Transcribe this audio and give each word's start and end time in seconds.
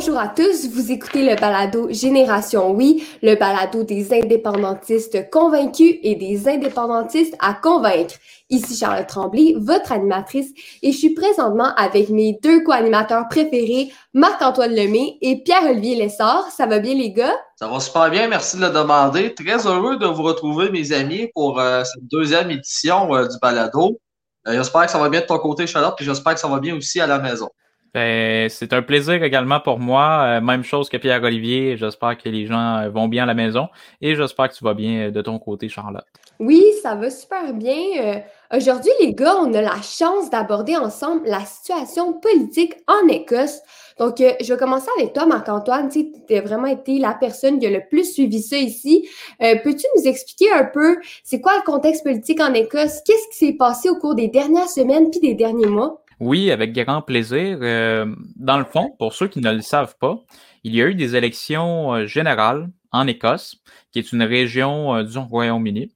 Bonjour 0.00 0.18
à 0.18 0.28
tous, 0.28 0.66
vous 0.70 0.92
écoutez 0.92 1.28
le 1.28 1.38
balado 1.38 1.88
Génération 1.90 2.70
Oui, 2.70 3.06
le 3.22 3.34
balado 3.34 3.82
des 3.82 4.14
indépendantistes 4.14 5.28
convaincus 5.28 5.96
et 6.02 6.14
des 6.14 6.48
indépendantistes 6.48 7.36
à 7.38 7.52
convaincre. 7.52 8.14
Ici 8.48 8.78
Charlotte 8.78 9.06
Tremblay, 9.06 9.56
votre 9.58 9.92
animatrice, 9.92 10.52
et 10.82 10.92
je 10.92 10.96
suis 10.96 11.10
présentement 11.12 11.74
avec 11.76 12.08
mes 12.08 12.38
deux 12.42 12.64
co-animateurs 12.64 13.28
préférés, 13.28 13.90
Marc-Antoine 14.14 14.74
Lemay 14.74 15.18
et 15.20 15.42
Pierre-Olivier 15.42 15.96
Lessard. 15.96 16.50
Ça 16.50 16.64
va 16.64 16.78
bien 16.78 16.94
les 16.94 17.12
gars? 17.12 17.36
Ça 17.56 17.68
va 17.68 17.78
super 17.78 18.08
bien, 18.08 18.26
merci 18.26 18.56
de 18.56 18.62
le 18.62 18.70
demander. 18.70 19.34
Très 19.34 19.66
heureux 19.66 19.98
de 19.98 20.06
vous 20.06 20.22
retrouver 20.22 20.70
mes 20.70 20.92
amis 20.92 21.28
pour 21.34 21.60
euh, 21.60 21.84
cette 21.84 22.08
deuxième 22.08 22.50
édition 22.50 23.14
euh, 23.14 23.28
du 23.28 23.36
balado. 23.42 24.00
Euh, 24.48 24.54
j'espère 24.54 24.86
que 24.86 24.92
ça 24.92 24.98
va 24.98 25.10
bien 25.10 25.20
de 25.20 25.26
ton 25.26 25.38
côté 25.38 25.66
Charlotte, 25.66 26.00
et 26.00 26.04
j'espère 26.04 26.32
que 26.32 26.40
ça 26.40 26.48
va 26.48 26.58
bien 26.58 26.74
aussi 26.74 27.02
à 27.02 27.06
la 27.06 27.18
maison. 27.18 27.50
Ben, 27.92 28.48
c'est 28.48 28.72
un 28.72 28.82
plaisir 28.82 29.22
également 29.22 29.58
pour 29.58 29.80
moi. 29.80 30.22
Euh, 30.22 30.40
même 30.40 30.62
chose 30.62 30.88
que 30.88 30.96
Pierre-Olivier. 30.96 31.76
J'espère 31.76 32.16
que 32.16 32.28
les 32.28 32.46
gens 32.46 32.76
euh, 32.76 32.88
vont 32.88 33.08
bien 33.08 33.24
à 33.24 33.26
la 33.26 33.34
maison 33.34 33.68
et 34.00 34.14
j'espère 34.14 34.48
que 34.48 34.54
tu 34.54 34.62
vas 34.62 34.74
bien 34.74 35.08
euh, 35.08 35.10
de 35.10 35.20
ton 35.22 35.38
côté, 35.40 35.68
Charlotte. 35.68 36.04
Oui, 36.38 36.64
ça 36.82 36.94
va 36.94 37.10
super 37.10 37.52
bien. 37.52 38.22
Aujourd'hui, 38.56 38.92
les 39.00 39.12
gars, 39.12 39.36
on 39.40 39.52
a 39.52 39.60
la 39.60 39.82
chance 39.82 40.30
d'aborder 40.30 40.74
ensemble 40.74 41.22
la 41.26 41.40
situation 41.40 42.14
politique 42.14 42.76
en 42.86 43.08
Écosse. 43.08 43.60
Donc, 43.98 44.14
je 44.18 44.50
vais 44.50 44.58
commencer 44.58 44.88
avec 44.96 45.12
toi, 45.12 45.26
Marc-Antoine. 45.26 45.90
Tu 45.90 46.10
as 46.34 46.40
vraiment 46.40 46.68
été 46.68 46.98
la 46.98 47.12
personne 47.12 47.58
qui 47.58 47.66
a 47.66 47.70
le 47.70 47.82
plus 47.90 48.14
suivi 48.14 48.40
ça 48.40 48.56
ici. 48.56 49.06
Peux-tu 49.38 49.84
nous 49.94 50.08
expliquer 50.08 50.50
un 50.50 50.64
peu, 50.64 50.96
c'est 51.22 51.42
quoi 51.42 51.56
le 51.56 51.62
contexte 51.70 52.04
politique 52.04 52.40
en 52.40 52.54
Écosse? 52.54 53.02
Qu'est-ce 53.04 53.28
qui 53.28 53.46
s'est 53.46 53.56
passé 53.58 53.90
au 53.90 53.96
cours 53.96 54.14
des 54.14 54.28
dernières 54.28 54.70
semaines 54.70 55.10
puis 55.10 55.20
des 55.20 55.34
derniers 55.34 55.66
mois? 55.66 56.02
Oui, 56.20 56.50
avec 56.50 56.74
grand 56.74 57.00
plaisir. 57.00 57.58
Euh, 57.62 58.14
dans 58.36 58.58
le 58.58 58.64
fond, 58.64 58.94
pour 58.98 59.14
ceux 59.14 59.26
qui 59.26 59.40
ne 59.40 59.52
le 59.52 59.62
savent 59.62 59.96
pas, 59.98 60.18
il 60.64 60.74
y 60.74 60.82
a 60.82 60.86
eu 60.86 60.94
des 60.94 61.16
élections 61.16 61.94
euh, 61.94 62.06
générales 62.06 62.68
en 62.92 63.06
Écosse, 63.06 63.56
qui 63.90 64.00
est 64.00 64.12
une 64.12 64.22
région 64.22 64.96
euh, 64.96 65.02
du 65.02 65.16
Royaume-Uni. 65.16 65.90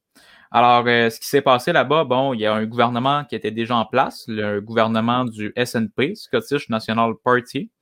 Alors, 0.51 0.85
ce 0.87 1.19
qui 1.19 1.27
s'est 1.27 1.43
passé 1.43 1.73
là-bas, 1.73 2.05
bon, 2.05 2.33
il 2.33 2.41
y 2.41 2.47
a 2.47 2.55
un 2.55 2.65
gouvernement 2.65 3.25
qui 3.25 3.35
était 3.35 3.51
déjà 3.51 3.77
en 3.77 3.85
place, 3.85 4.25
le 4.29 4.61
gouvernement 4.61 5.25
du 5.25 5.53
SNP, 5.57 6.15
Scottish 6.15 6.69
National 6.69 7.15
Party, 7.25 7.73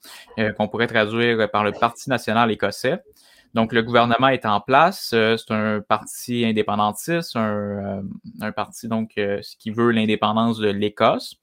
qu'on 0.56 0.68
pourrait 0.68 0.86
traduire 0.86 1.50
par 1.50 1.64
le 1.64 1.72
Parti 1.72 2.08
national 2.08 2.50
écossais. 2.50 2.98
Donc, 3.52 3.74
le 3.74 3.82
gouvernement 3.82 4.28
est 4.28 4.46
en 4.46 4.62
place. 4.62 5.08
c'est 5.10 5.50
un 5.50 5.82
parti 5.82 6.46
indépendantiste, 6.46 7.36
un, 7.36 8.04
un 8.40 8.52
parti 8.52 8.88
donc 8.88 9.20
qui 9.58 9.70
veut 9.70 9.90
l'indépendance 9.90 10.56
de 10.56 10.70
l'Écosse. 10.70 11.36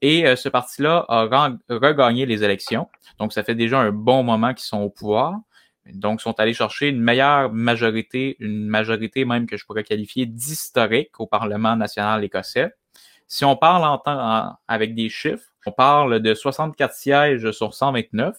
Et 0.00 0.26
euh, 0.26 0.36
ce 0.36 0.48
parti-là 0.48 1.04
a 1.08 1.50
regagné 1.68 2.26
les 2.26 2.44
élections. 2.44 2.88
Donc, 3.18 3.32
ça 3.32 3.42
fait 3.42 3.54
déjà 3.54 3.80
un 3.80 3.92
bon 3.92 4.22
moment 4.22 4.54
qu'ils 4.54 4.66
sont 4.66 4.80
au 4.80 4.90
pouvoir. 4.90 5.34
Donc, 5.92 6.20
ils 6.20 6.22
sont 6.22 6.38
allés 6.38 6.54
chercher 6.54 6.88
une 6.88 7.00
meilleure 7.00 7.52
majorité, 7.52 8.36
une 8.40 8.66
majorité 8.66 9.24
même 9.24 9.46
que 9.46 9.56
je 9.56 9.64
pourrais 9.64 9.84
qualifier 9.84 10.26
d'historique 10.26 11.18
au 11.18 11.26
Parlement 11.26 11.76
national 11.76 12.22
écossais. 12.24 12.72
Si 13.26 13.44
on 13.44 13.56
parle 13.56 13.84
en 13.84 13.98
temps, 13.98 14.56
avec 14.68 14.94
des 14.94 15.08
chiffres, 15.08 15.44
on 15.66 15.72
parle 15.72 16.20
de 16.20 16.34
64 16.34 16.94
sièges 16.94 17.50
sur 17.50 17.74
129 17.74 18.36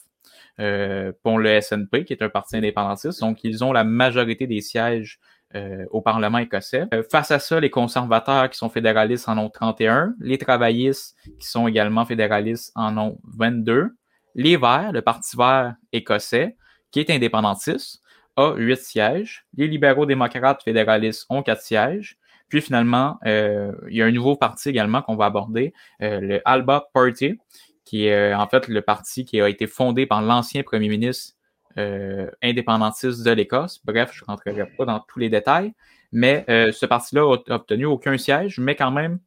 euh, 0.59 1.11
pour 1.23 1.37
le 1.37 1.61
SNP, 1.61 2.05
qui 2.05 2.13
est 2.13 2.23
un 2.23 2.29
parti 2.29 2.57
indépendantiste. 2.57 3.19
Donc, 3.21 3.43
ils 3.43 3.63
ont 3.63 3.71
la 3.71 3.83
majorité 3.83 4.47
des 4.47 4.61
sièges 4.61 5.19
euh, 5.55 5.85
au 5.89 6.01
Parlement 6.01 6.37
écossais. 6.37 6.85
Euh, 6.93 7.01
face 7.11 7.31
à 7.31 7.39
ça, 7.39 7.59
les 7.59 7.71
conservateurs 7.71 8.51
qui 8.51 8.57
sont 8.59 8.69
fédéralistes 8.69 9.27
en 9.27 9.37
ont 9.39 9.49
31, 9.49 10.13
les 10.19 10.37
travaillistes 10.37 11.17
qui 11.39 11.47
sont 11.47 11.67
également 11.67 12.05
fédéralistes 12.05 12.71
en 12.75 12.95
ont 12.99 13.19
22, 13.23 13.89
les 14.35 14.57
Verts, 14.57 14.91
le 14.91 15.01
Parti 15.01 15.35
vert 15.35 15.73
écossais, 15.91 16.55
qui 16.91 16.99
est 16.99 17.09
indépendantiste, 17.09 18.03
a 18.35 18.53
8 18.53 18.77
sièges, 18.77 19.47
les 19.57 19.67
libéraux 19.67 20.05
démocrates 20.05 20.61
fédéralistes 20.61 21.25
ont 21.29 21.41
4 21.41 21.61
sièges, 21.61 22.19
puis 22.47 22.61
finalement, 22.61 23.17
euh, 23.25 23.71
il 23.89 23.97
y 23.97 24.03
a 24.03 24.05
un 24.05 24.11
nouveau 24.11 24.35
parti 24.35 24.69
également 24.69 25.01
qu'on 25.01 25.15
va 25.15 25.25
aborder, 25.25 25.73
le 25.99 26.41
Alba 26.45 26.89
Party, 26.93 27.39
qui 27.85 28.05
est 28.05 28.35
en 28.35 28.47
fait 28.47 28.67
le 28.67 28.83
parti 28.83 29.25
qui 29.25 29.41
a 29.41 29.49
été 29.49 29.65
fondé 29.65 30.05
par 30.05 30.21
l'ancien 30.21 30.61
premier 30.61 30.89
ministre 30.89 31.33
indépendantiste 31.77 33.23
de 33.23 33.31
l'Écosse. 33.31 33.79
Bref, 33.85 34.11
je 34.13 34.23
ne 34.23 34.27
rentrerai 34.27 34.65
pas 34.77 34.85
dans 34.85 34.99
tous 34.99 35.19
les 35.19 35.29
détails, 35.29 35.73
mais 36.11 36.45
euh, 36.49 36.71
ce 36.71 36.85
parti-là 36.85 37.21
a 37.21 37.55
obtenu 37.55 37.85
aucun 37.85 38.17
siège, 38.17 38.59
mais 38.59 38.75
quand 38.75 38.91
même 38.91 39.19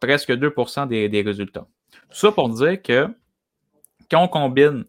presque 0.00 0.32
2 0.32 0.54
des, 0.88 1.08
des, 1.08 1.22
résultats. 1.22 1.66
Tout 2.10 2.16
ça 2.16 2.32
pour 2.32 2.48
dire 2.50 2.80
que 2.80 3.08
quand 4.10 4.22
on 4.22 4.28
combine 4.28 4.84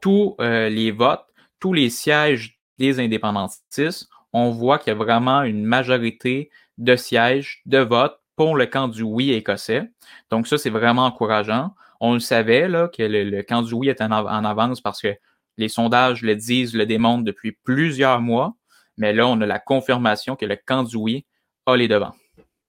tous 0.00 0.36
euh, 0.40 0.68
les 0.68 0.90
votes, 0.90 1.24
tous 1.58 1.72
les 1.72 1.90
sièges 1.90 2.58
des 2.78 3.00
indépendantistes, 3.00 4.08
on 4.32 4.50
voit 4.50 4.78
qu'il 4.78 4.92
y 4.92 4.96
a 4.96 4.98
vraiment 4.98 5.42
une 5.42 5.64
majorité 5.64 6.50
de 6.78 6.96
sièges, 6.96 7.62
de 7.66 7.78
votes 7.78 8.18
pour 8.36 8.56
le 8.56 8.66
camp 8.66 8.88
du 8.88 9.02
oui 9.02 9.32
écossais. 9.32 9.90
Donc 10.30 10.46
ça, 10.46 10.56
c'est 10.56 10.70
vraiment 10.70 11.04
encourageant. 11.06 11.74
On 12.00 12.14
le 12.14 12.20
savait 12.20 12.68
là, 12.68 12.88
que 12.88 13.02
le, 13.02 13.42
camp 13.42 13.62
du 13.62 13.74
oui 13.74 13.88
est 13.88 14.00
en 14.00 14.10
avance 14.10 14.80
parce 14.80 15.02
que 15.02 15.14
les 15.56 15.68
sondages 15.68 16.22
le 16.22 16.36
disent, 16.36 16.74
le 16.74 16.86
démontrent 16.86 17.24
depuis 17.24 17.52
plusieurs 17.52 18.20
mois, 18.20 18.54
mais 18.96 19.12
là, 19.12 19.26
on 19.26 19.40
a 19.40 19.46
la 19.46 19.58
confirmation 19.58 20.36
que 20.36 20.46
le 20.46 20.56
camp 20.56 20.82
du 20.82 20.96
oui 20.96 21.26
a 21.66 21.76
les 21.76 21.88
devants. 21.88 22.14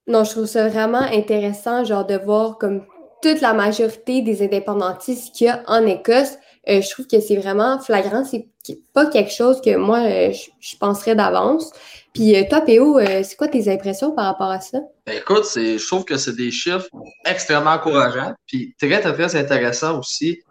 Non, 0.07 0.23
je 0.23 0.31
trouve 0.31 0.45
ça 0.45 0.67
vraiment 0.67 1.01
intéressant, 1.01 1.85
genre 1.85 2.05
de 2.05 2.17
voir 2.17 2.57
comme 2.57 2.85
toute 3.21 3.39
la 3.39 3.53
majorité 3.53 4.21
des 4.21 4.43
indépendantistes 4.43 5.33
qu'il 5.33 5.47
y 5.47 5.49
a 5.49 5.63
en 5.67 5.85
Écosse. 5.85 6.37
Euh, 6.69 6.81
je 6.81 6.89
trouve 6.89 7.07
que 7.07 7.19
c'est 7.19 7.37
vraiment 7.37 7.79
flagrant. 7.79 8.23
C'est 8.25 8.47
pas 8.93 9.05
quelque 9.05 9.31
chose 9.31 9.61
que 9.61 9.75
moi, 9.75 9.99
euh, 9.99 10.33
je, 10.59 10.77
penserais 10.77 11.15
d'avance. 11.15 11.71
Puis 12.13 12.35
euh, 12.35 12.43
toi, 12.49 12.61
Péo, 12.61 12.99
c'est 12.99 13.35
quoi 13.37 13.47
tes 13.47 13.71
impressions 13.71 14.11
par 14.11 14.25
rapport 14.25 14.51
à 14.51 14.59
ça? 14.59 14.79
Ben, 15.05 15.17
écoute, 15.17 15.45
je 15.55 15.85
trouve 15.87 16.05
que 16.05 16.17
c'est 16.17 16.35
des 16.35 16.51
chiffres 16.51 16.87
extrêmement 17.25 17.71
encourageants, 17.71 18.33
puis 18.45 18.75
très, 18.77 18.99
très, 18.99 19.13
très 19.13 19.35
intéressants 19.35 19.99
aussi. 19.99 20.41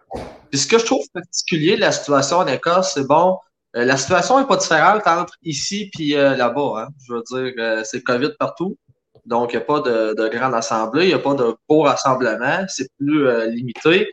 Ce 0.52 0.66
que 0.66 0.78
je 0.78 0.84
trouve 0.84 1.04
particulier 1.14 1.76
de 1.76 1.80
la 1.80 1.92
situation 1.92 2.38
en 2.38 2.46
Écosse, 2.46 2.92
c'est 2.94 3.06
bon, 3.06 3.38
euh, 3.76 3.84
la 3.84 3.96
situation 3.96 4.38
n'est 4.38 4.46
pas 4.46 4.56
différente 4.56 5.06
entre 5.06 5.34
ici 5.42 5.90
et 5.98 6.16
euh, 6.16 6.36
là-bas. 6.36 6.74
Hein. 6.76 6.88
Je 7.06 7.14
veux 7.14 7.22
dire, 7.22 7.54
euh, 7.58 7.82
c'est 7.84 8.02
COVID 8.02 8.32
partout. 8.38 8.76
Donc, 9.24 9.52
il 9.52 9.56
n'y 9.56 9.62
a 9.62 9.64
pas 9.64 9.80
de, 9.80 10.14
de, 10.14 10.28
grande 10.28 10.54
assemblée, 10.54 11.04
il 11.04 11.08
n'y 11.08 11.14
a 11.14 11.18
pas 11.18 11.34
de 11.34 11.54
beau 11.68 11.82
rassemblement, 11.82 12.64
c'est 12.68 12.88
plus 12.98 13.50
limité. 13.50 14.10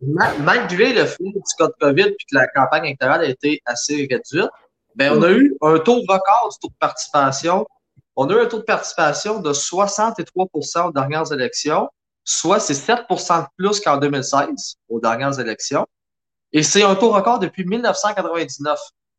Malgré 0.00 0.94
le 0.94 1.04
fait 1.04 1.22
du 1.22 1.40
cas 1.58 1.66
de 1.66 1.74
COVID 1.80 2.02
et 2.02 2.16
que 2.16 2.34
la 2.34 2.46
campagne 2.48 2.86
électorale 2.86 3.20
a 3.22 3.28
été 3.28 3.60
assez 3.66 4.08
réduite, 4.10 4.50
ben, 4.94 5.18
on 5.18 5.22
a 5.22 5.30
eu 5.32 5.54
un 5.60 5.78
taux 5.80 6.00
record 6.00 6.48
du 6.50 6.58
taux 6.60 6.68
de 6.68 6.78
participation. 6.78 7.66
On 8.16 8.28
a 8.30 8.34
eu 8.34 8.40
un 8.40 8.46
taux 8.46 8.58
de 8.58 8.64
participation 8.64 9.40
de 9.40 9.52
63% 9.52 10.88
aux 10.88 10.92
dernières 10.92 11.30
élections 11.30 11.88
soit 12.28 12.60
c'est 12.60 12.74
7% 12.74 13.40
de 13.40 13.46
plus 13.56 13.80
qu'en 13.80 13.96
2016, 13.96 14.76
aux 14.90 15.00
dernières 15.00 15.40
élections. 15.40 15.86
Et 16.52 16.62
c'est 16.62 16.82
un 16.82 16.94
taux 16.94 17.10
record 17.10 17.38
depuis 17.38 17.64
1999. 17.64 18.78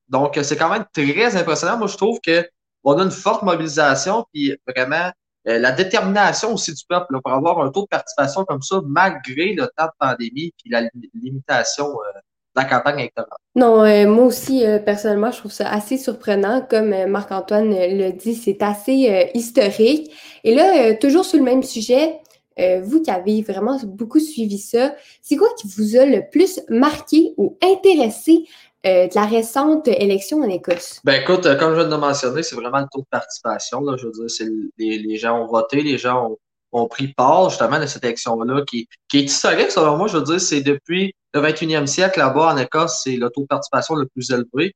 Donc, 0.09 0.37
c'est 0.43 0.55
quand 0.55 0.69
même 0.69 0.85
très 0.93 1.35
impressionnant. 1.35 1.77
Moi, 1.77 1.87
je 1.87 1.97
trouve 1.97 2.19
qu'on 2.23 2.99
a 2.99 3.03
une 3.03 3.11
forte 3.11 3.41
mobilisation, 3.41 4.25
puis 4.31 4.55
vraiment 4.67 5.11
euh, 5.47 5.57
la 5.57 5.71
détermination 5.71 6.53
aussi 6.53 6.71
du 6.71 6.83
peuple 6.87 7.19
pour 7.23 7.33
avoir 7.33 7.59
un 7.61 7.71
taux 7.71 7.83
de 7.83 7.87
participation 7.87 8.45
comme 8.45 8.61
ça, 8.61 8.79
malgré 8.85 9.53
le 9.53 9.67
temps 9.75 9.85
de 9.85 9.91
pandémie 9.99 10.53
puis 10.61 10.69
la 10.69 10.83
limitation 11.15 11.85
euh, 11.85 12.19
de 12.55 12.61
la 12.61 12.65
campagne 12.65 12.99
électorale. 12.99 13.37
Non, 13.55 13.83
euh, 13.85 14.07
moi 14.07 14.25
aussi, 14.25 14.63
personnellement, 14.85 15.31
je 15.31 15.39
trouve 15.39 15.51
ça 15.51 15.67
assez 15.71 15.97
surprenant. 15.97 16.61
Comme 16.61 17.05
Marc-Antoine 17.07 17.71
le 17.71 18.11
dit, 18.11 18.35
c'est 18.35 18.61
assez 18.61 19.31
historique. 19.33 20.11
Et 20.43 20.53
là, 20.53 20.93
toujours 20.95 21.25
sur 21.25 21.39
le 21.39 21.45
même 21.45 21.63
sujet, 21.63 22.19
euh, 22.59 22.81
vous 22.83 23.01
qui 23.01 23.09
avez 23.09 23.41
vraiment 23.41 23.79
beaucoup 23.85 24.19
suivi 24.19 24.57
ça, 24.57 24.93
c'est 25.21 25.37
quoi 25.37 25.47
qui 25.57 25.67
vous 25.67 25.95
a 25.95 26.05
le 26.05 26.29
plus 26.29 26.59
marqué 26.69 27.33
ou 27.37 27.57
intéressé 27.63 28.45
euh, 28.85 29.07
de 29.07 29.15
la 29.15 29.25
récente 29.25 29.87
élection 29.87 30.41
en 30.41 30.49
Écosse? 30.49 30.99
Ben 31.03 31.21
écoute, 31.21 31.45
euh, 31.45 31.55
comme 31.55 31.73
je 31.73 31.79
viens 31.79 31.89
de 31.89 31.95
mentionner, 31.95 32.43
c'est 32.43 32.55
vraiment 32.55 32.79
le 32.79 32.87
taux 32.91 33.01
de 33.01 33.07
participation. 33.09 33.81
Là. 33.81 33.95
Je 33.97 34.07
veux 34.07 34.11
dire, 34.11 34.47
les, 34.77 34.99
les, 34.99 35.17
gens 35.17 35.41
ont 35.41 35.47
voté, 35.47 35.81
les 35.81 35.97
gens 35.97 36.35
ont, 36.71 36.87
pris 36.87 37.07
part 37.13 37.49
justement 37.49 37.79
de 37.79 37.85
cette 37.85 38.03
élection-là 38.03 38.63
qui, 38.67 38.87
est 39.13 39.17
historique, 39.19 39.71
selon 39.71 39.97
moi. 39.97 40.07
Je 40.07 40.17
veux 40.17 40.23
dire, 40.23 40.41
c'est 40.41 40.61
depuis 40.61 41.13
le 41.33 41.41
21e 41.41 41.87
siècle 41.87 42.19
là-bas 42.19 42.53
en 42.53 42.57
Écosse, 42.57 43.01
c'est 43.03 43.15
le 43.15 43.29
taux 43.29 43.41
de 43.41 43.47
participation 43.47 43.95
le 43.95 44.05
plus 44.07 44.31
élevé. 44.31 44.73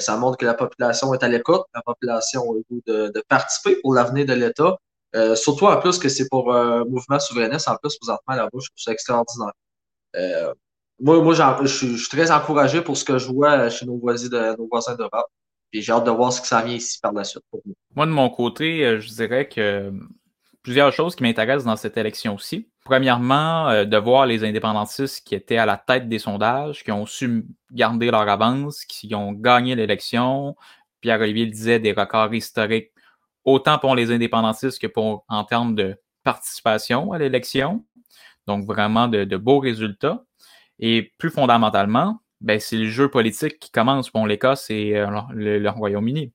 ça 0.00 0.16
montre 0.16 0.38
que 0.38 0.46
la 0.46 0.54
population 0.54 1.12
est 1.14 1.22
à 1.22 1.28
l'écoute, 1.28 1.62
la 1.74 1.82
population 1.82 2.42
a 2.50 2.54
le 2.54 2.62
goût 2.70 2.82
de 2.86 3.22
participer 3.28 3.76
pour 3.76 3.94
l'avenir 3.94 4.26
de 4.26 4.32
l'État. 4.32 4.76
Euh, 5.16 5.34
surtout 5.34 5.66
en 5.66 5.78
plus 5.78 5.98
que 5.98 6.08
c'est 6.08 6.28
pour 6.28 6.54
un 6.54 6.84
mouvement 6.84 7.18
souverainiste, 7.18 7.68
en 7.68 7.76
plus, 7.76 7.96
présentement, 7.96 8.34
là-bas, 8.34 8.50
je 8.52 8.68
trouve 8.68 8.76
ça 8.76 8.92
extraordinaire. 8.92 9.52
Euh, 10.16 10.52
moi, 11.00 11.22
moi 11.22 11.34
je 11.62 11.66
suis 11.66 12.08
très 12.08 12.30
encouragé 12.30 12.80
pour 12.82 12.96
ce 12.96 13.04
que 13.04 13.18
je 13.18 13.28
vois 13.28 13.68
chez 13.70 13.86
nos 13.86 13.98
voisins 13.98 14.28
d'Europe. 14.28 15.26
Puis 15.70 15.82
j'ai 15.82 15.92
hâte 15.92 16.04
de 16.04 16.10
voir 16.10 16.32
ce 16.32 16.40
que 16.40 16.46
ça 16.46 16.62
vient 16.62 16.76
ici 16.76 16.98
par 17.00 17.12
la 17.12 17.24
suite 17.24 17.42
pour 17.50 17.60
nous. 17.64 17.74
Moi, 17.94 18.06
de 18.06 18.12
mon 18.12 18.30
côté, 18.30 18.84
euh, 18.84 19.00
je 19.00 19.08
dirais 19.08 19.48
que 19.48 19.92
plusieurs 20.62 20.92
choses 20.92 21.16
qui 21.16 21.22
m'intéressent 21.22 21.64
dans 21.64 21.76
cette 21.76 21.96
élection 21.96 22.34
aussi. 22.34 22.68
premièrement, 22.84 23.68
euh, 23.68 23.84
de 23.84 23.96
voir 23.96 24.26
les 24.26 24.44
indépendantistes 24.44 25.26
qui 25.26 25.34
étaient 25.34 25.56
à 25.56 25.66
la 25.66 25.76
tête 25.76 26.08
des 26.08 26.20
sondages, 26.20 26.84
qui 26.84 26.92
ont 26.92 27.04
su 27.04 27.44
garder 27.72 28.12
leur 28.12 28.28
avance, 28.28 28.84
qui 28.84 29.12
ont 29.12 29.32
gagné 29.32 29.74
l'élection. 29.74 30.54
Pierre-Olivier 31.00 31.46
disait 31.46 31.80
des 31.80 31.90
records 31.92 32.32
historiques, 32.32 32.92
autant 33.46 33.78
pour 33.78 33.94
les 33.94 34.10
indépendantistes 34.10 34.78
que 34.78 34.86
pour 34.86 35.24
en 35.28 35.44
termes 35.44 35.74
de 35.74 35.98
participation 36.22 37.12
à 37.12 37.18
l'élection. 37.18 37.84
Donc, 38.46 38.66
vraiment 38.66 39.08
de, 39.08 39.36
beaux 39.36 39.60
résultats. 39.60 40.22
Et 40.78 41.14
plus 41.18 41.30
fondamentalement, 41.30 42.20
ben, 42.42 42.60
c'est 42.60 42.76
le 42.76 42.88
jeu 42.88 43.08
politique 43.08 43.58
qui 43.58 43.70
commence 43.70 44.10
pour 44.10 44.26
l'Écosse 44.26 44.68
et 44.68 44.96
euh, 44.96 45.08
le 45.32 45.68
Royaume-Uni. 45.70 46.32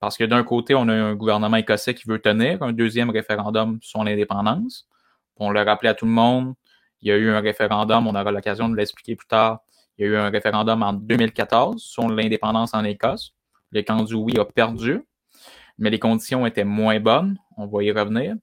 Parce 0.00 0.16
que 0.16 0.24
d'un 0.24 0.42
côté, 0.42 0.74
on 0.74 0.88
a 0.88 0.94
un 0.94 1.14
gouvernement 1.14 1.58
écossais 1.58 1.94
qui 1.94 2.08
veut 2.08 2.18
tenir 2.18 2.62
un 2.62 2.72
deuxième 2.72 3.10
référendum 3.10 3.78
sur 3.82 4.02
l'indépendance. 4.02 4.88
On 5.36 5.50
l'a 5.50 5.62
rappelé 5.62 5.90
à 5.90 5.94
tout 5.94 6.06
le 6.06 6.10
monde. 6.10 6.54
Il 7.02 7.08
y 7.08 7.12
a 7.12 7.16
eu 7.16 7.30
un 7.30 7.40
référendum, 7.40 8.06
on 8.06 8.14
aura 8.14 8.32
l'occasion 8.32 8.68
de 8.68 8.76
l'expliquer 8.76 9.14
plus 9.14 9.26
tard. 9.26 9.60
Il 9.98 10.06
y 10.06 10.08
a 10.08 10.10
eu 10.12 10.16
un 10.16 10.30
référendum 10.30 10.82
en 10.82 10.94
2014 10.94 11.82
sur 11.82 12.08
l'indépendance 12.08 12.72
en 12.72 12.82
Écosse. 12.84 13.34
Le 13.72 13.82
candidat 13.82 14.16
oui 14.16 14.38
a 14.38 14.44
perdu, 14.46 15.02
mais 15.80 15.90
les 15.90 15.98
conditions 15.98 16.46
étaient 16.46 16.64
moins 16.64 17.00
bonnes. 17.00 17.36
On 17.56 17.66
va 17.66 17.82
y 17.82 17.90
revenir. 17.90 18.36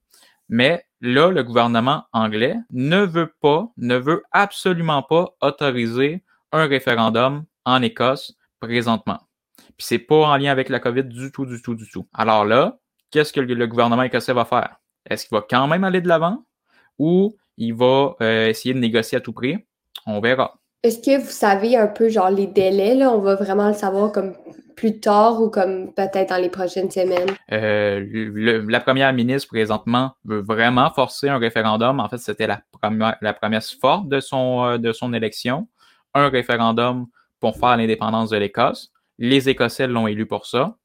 Mais 0.50 0.84
là, 1.00 1.30
le 1.30 1.42
gouvernement 1.42 2.04
anglais 2.12 2.56
ne 2.70 2.98
veut 2.98 3.32
pas, 3.40 3.70
ne 3.76 3.96
veut 3.96 4.22
absolument 4.32 5.02
pas 5.02 5.34
autoriser 5.40 6.24
un 6.52 6.66
référendum 6.66 7.44
en 7.64 7.80
Écosse 7.82 8.34
présentement. 8.60 9.20
Puis 9.56 9.86
c'est 9.86 9.98
pas 9.98 10.26
en 10.26 10.36
lien 10.36 10.50
avec 10.50 10.68
la 10.68 10.80
COVID 10.80 11.04
du 11.04 11.30
tout, 11.30 11.46
du 11.46 11.62
tout, 11.62 11.74
du 11.74 11.88
tout. 11.88 12.08
Alors 12.12 12.44
là, 12.44 12.78
qu'est-ce 13.10 13.32
que 13.32 13.40
le 13.40 13.66
gouvernement 13.66 14.02
écossais 14.02 14.32
va 14.32 14.44
faire? 14.44 14.76
Est-ce 15.08 15.26
qu'il 15.26 15.36
va 15.36 15.44
quand 15.48 15.68
même 15.68 15.84
aller 15.84 16.00
de 16.00 16.08
l'avant 16.08 16.44
ou 16.98 17.36
il 17.56 17.74
va 17.74 18.16
euh, 18.20 18.48
essayer 18.48 18.74
de 18.74 18.80
négocier 18.80 19.18
à 19.18 19.20
tout 19.20 19.32
prix? 19.32 19.56
On 20.06 20.20
verra. 20.20 20.58
Est-ce 20.84 20.98
que 20.98 21.20
vous 21.20 21.30
savez 21.30 21.76
un 21.76 21.88
peu 21.88 22.08
genre 22.08 22.30
les 22.30 22.46
délais? 22.46 22.94
Là? 22.94 23.10
On 23.10 23.18
va 23.18 23.34
vraiment 23.34 23.68
le 23.68 23.74
savoir 23.74 24.12
comme 24.12 24.34
plus 24.78 25.00
tard 25.00 25.42
ou 25.42 25.50
comme 25.50 25.92
peut-être 25.92 26.30
dans 26.30 26.40
les 26.40 26.50
prochaines 26.50 26.90
semaines? 26.90 27.30
Euh, 27.50 28.64
la 28.68 28.80
première 28.80 29.12
ministre 29.12 29.48
présentement 29.48 30.12
veut 30.24 30.40
vraiment 30.40 30.90
forcer 30.90 31.28
un 31.28 31.38
référendum. 31.38 31.98
En 31.98 32.08
fait, 32.08 32.18
c'était 32.18 32.46
la, 32.46 32.62
promesse 33.32 33.72
forte 33.72 34.08
de 34.08 34.20
son, 34.20 34.64
euh, 34.64 34.78
de 34.78 34.92
son 34.92 35.12
élection. 35.12 35.66
Un 36.14 36.28
référendum 36.28 37.06
pour 37.40 37.56
faire 37.56 37.76
l'indépendance 37.76 38.30
de 38.30 38.36
l'Écosse. 38.36 38.92
Les 39.18 39.48
Écossais 39.48 39.88
l'ont 39.88 40.06
élu 40.06 40.26
pour 40.26 40.46
ça. 40.46 40.76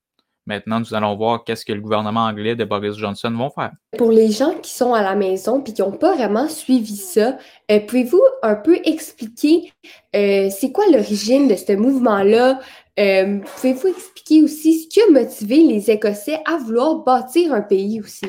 Maintenant, 0.46 0.82
nous 0.82 0.94
allons 0.94 1.16
voir 1.16 1.46
qu'est-ce 1.46 1.64
que 1.64 1.72
le 1.72 1.80
gouvernement 1.80 2.26
anglais 2.26 2.56
de 2.56 2.66
Boris 2.66 2.98
Johnson 2.98 3.32
vont 3.32 3.50
faire. 3.50 3.72
Pour 3.98 4.12
les 4.12 4.30
gens 4.30 4.54
qui 4.56 4.72
sont 4.72 4.94
à 4.94 5.02
la 5.02 5.16
maison 5.16 5.64
et 5.66 5.72
qui 5.72 5.82
n'ont 5.82 5.92
pas 5.92 6.16
vraiment 6.16 6.50
suivi 6.50 6.98
ça, 6.98 7.38
euh, 7.72 7.80
pouvez-vous 7.80 8.22
un 8.42 8.56
peu 8.56 8.78
expliquer 8.84 9.72
euh, 10.16 10.50
c'est 10.50 10.74
quoi 10.74 10.84
l'origine 10.92 11.48
de 11.48 11.56
ce 11.56 11.74
mouvement-là? 11.74 12.60
Euh, 13.00 13.40
pouvez-vous 13.56 13.88
expliquer 13.88 14.44
aussi 14.44 14.82
ce 14.82 14.88
qui 14.90 15.02
a 15.02 15.10
motivé 15.10 15.64
les 15.64 15.90
Écossais 15.90 16.40
à 16.46 16.58
vouloir 16.58 16.96
bâtir 16.96 17.54
un 17.54 17.62
pays 17.62 18.02
aussi? 18.02 18.26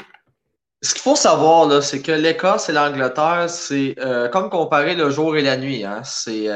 Ce 0.82 0.92
qu'il 0.94 1.02
faut 1.02 1.16
savoir, 1.16 1.82
c'est 1.82 2.00
que 2.00 2.12
l'Écosse 2.12 2.68
et 2.68 2.72
l'Angleterre, 2.72 3.46
c'est 3.48 3.96
comme 4.30 4.50
comparer 4.50 4.94
le 4.94 5.08
jour 5.08 5.34
et 5.34 5.40
la 5.40 5.56
nuit. 5.56 5.82
Hein. 5.82 6.02
C'est 6.04 6.46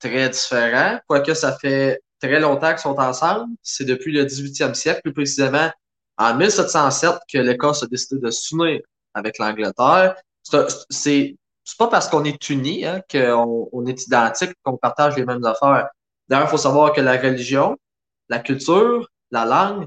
très 0.00 0.28
différent, 0.28 0.98
quoique 1.06 1.34
ça 1.34 1.56
fait 1.56 2.00
très 2.20 2.40
longtemps 2.40 2.70
qu'ils 2.70 2.78
sont 2.78 2.98
ensemble. 2.98 3.52
C'est 3.62 3.84
depuis 3.84 4.12
le 4.12 4.24
18e 4.24 4.74
siècle, 4.74 5.00
plus 5.02 5.12
précisément 5.12 5.70
en 6.18 6.34
1707, 6.34 7.16
que 7.32 7.38
l'Écosse 7.38 7.82
a 7.82 7.86
décidé 7.86 8.20
de 8.20 8.30
s'unir 8.30 8.80
avec 9.14 9.38
l'Angleterre. 9.38 10.16
C'est 10.90 11.36
pas 11.78 11.88
parce 11.88 12.08
qu'on 12.08 12.24
est 12.24 12.48
unis 12.48 12.84
hein, 12.86 13.02
qu'on 13.10 13.68
on 13.72 13.86
est 13.86 14.06
identique, 14.06 14.52
qu'on 14.62 14.76
partage 14.76 15.16
les 15.16 15.24
mêmes 15.24 15.44
affaires. 15.44 15.88
D'ailleurs, 16.28 16.46
il 16.46 16.50
faut 16.50 16.56
savoir 16.56 16.92
que 16.92 17.00
la 17.00 17.16
religion, 17.16 17.76
la 18.28 18.38
culture, 18.38 19.08
la 19.30 19.44
langue 19.44 19.86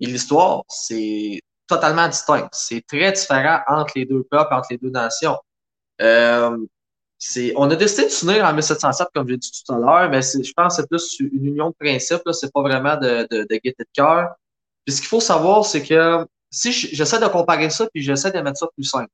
et 0.00 0.06
l'histoire, 0.06 0.62
c'est 0.68 1.40
totalement 1.66 2.08
distinct. 2.08 2.48
C'est 2.52 2.84
très 2.86 3.12
différent 3.12 3.60
entre 3.68 3.92
les 3.96 4.06
deux 4.06 4.24
peuples, 4.24 4.52
entre 4.52 4.68
les 4.70 4.78
deux 4.78 4.90
nations. 4.90 5.36
Euh, 6.00 6.56
on 7.56 7.70
a 7.70 7.76
décidé 7.76 8.04
de 8.04 8.10
s'unir 8.10 8.44
en 8.44 8.52
1707, 8.52 9.08
comme 9.14 9.28
j'ai 9.28 9.36
dit 9.36 9.50
tout 9.50 9.72
à 9.72 9.78
l'heure, 9.78 10.10
mais 10.10 10.22
je 10.22 10.52
pense 10.52 10.76
que 10.76 10.82
c'est 10.82 10.88
plus 10.88 11.20
une 11.20 11.46
union 11.46 11.70
de 11.70 11.74
principe, 11.78 12.22
c'est 12.32 12.52
pas 12.52 12.62
vraiment 12.62 12.96
de, 12.96 13.26
de, 13.30 13.46
de 13.48 13.54
gaieté 13.56 13.84
de 13.84 13.88
cœur. 13.92 14.28
Puis 14.84 14.94
ce 14.94 15.00
qu'il 15.00 15.08
faut 15.08 15.20
savoir, 15.20 15.64
c'est 15.66 15.82
que 15.82 16.24
si 16.50 16.72
j'essaie 16.72 17.20
de 17.20 17.26
comparer 17.26 17.70
ça, 17.70 17.88
puis 17.92 18.02
j'essaie 18.02 18.30
de 18.30 18.38
mettre 18.40 18.58
ça 18.58 18.68
plus 18.74 18.84
simple. 18.84 19.10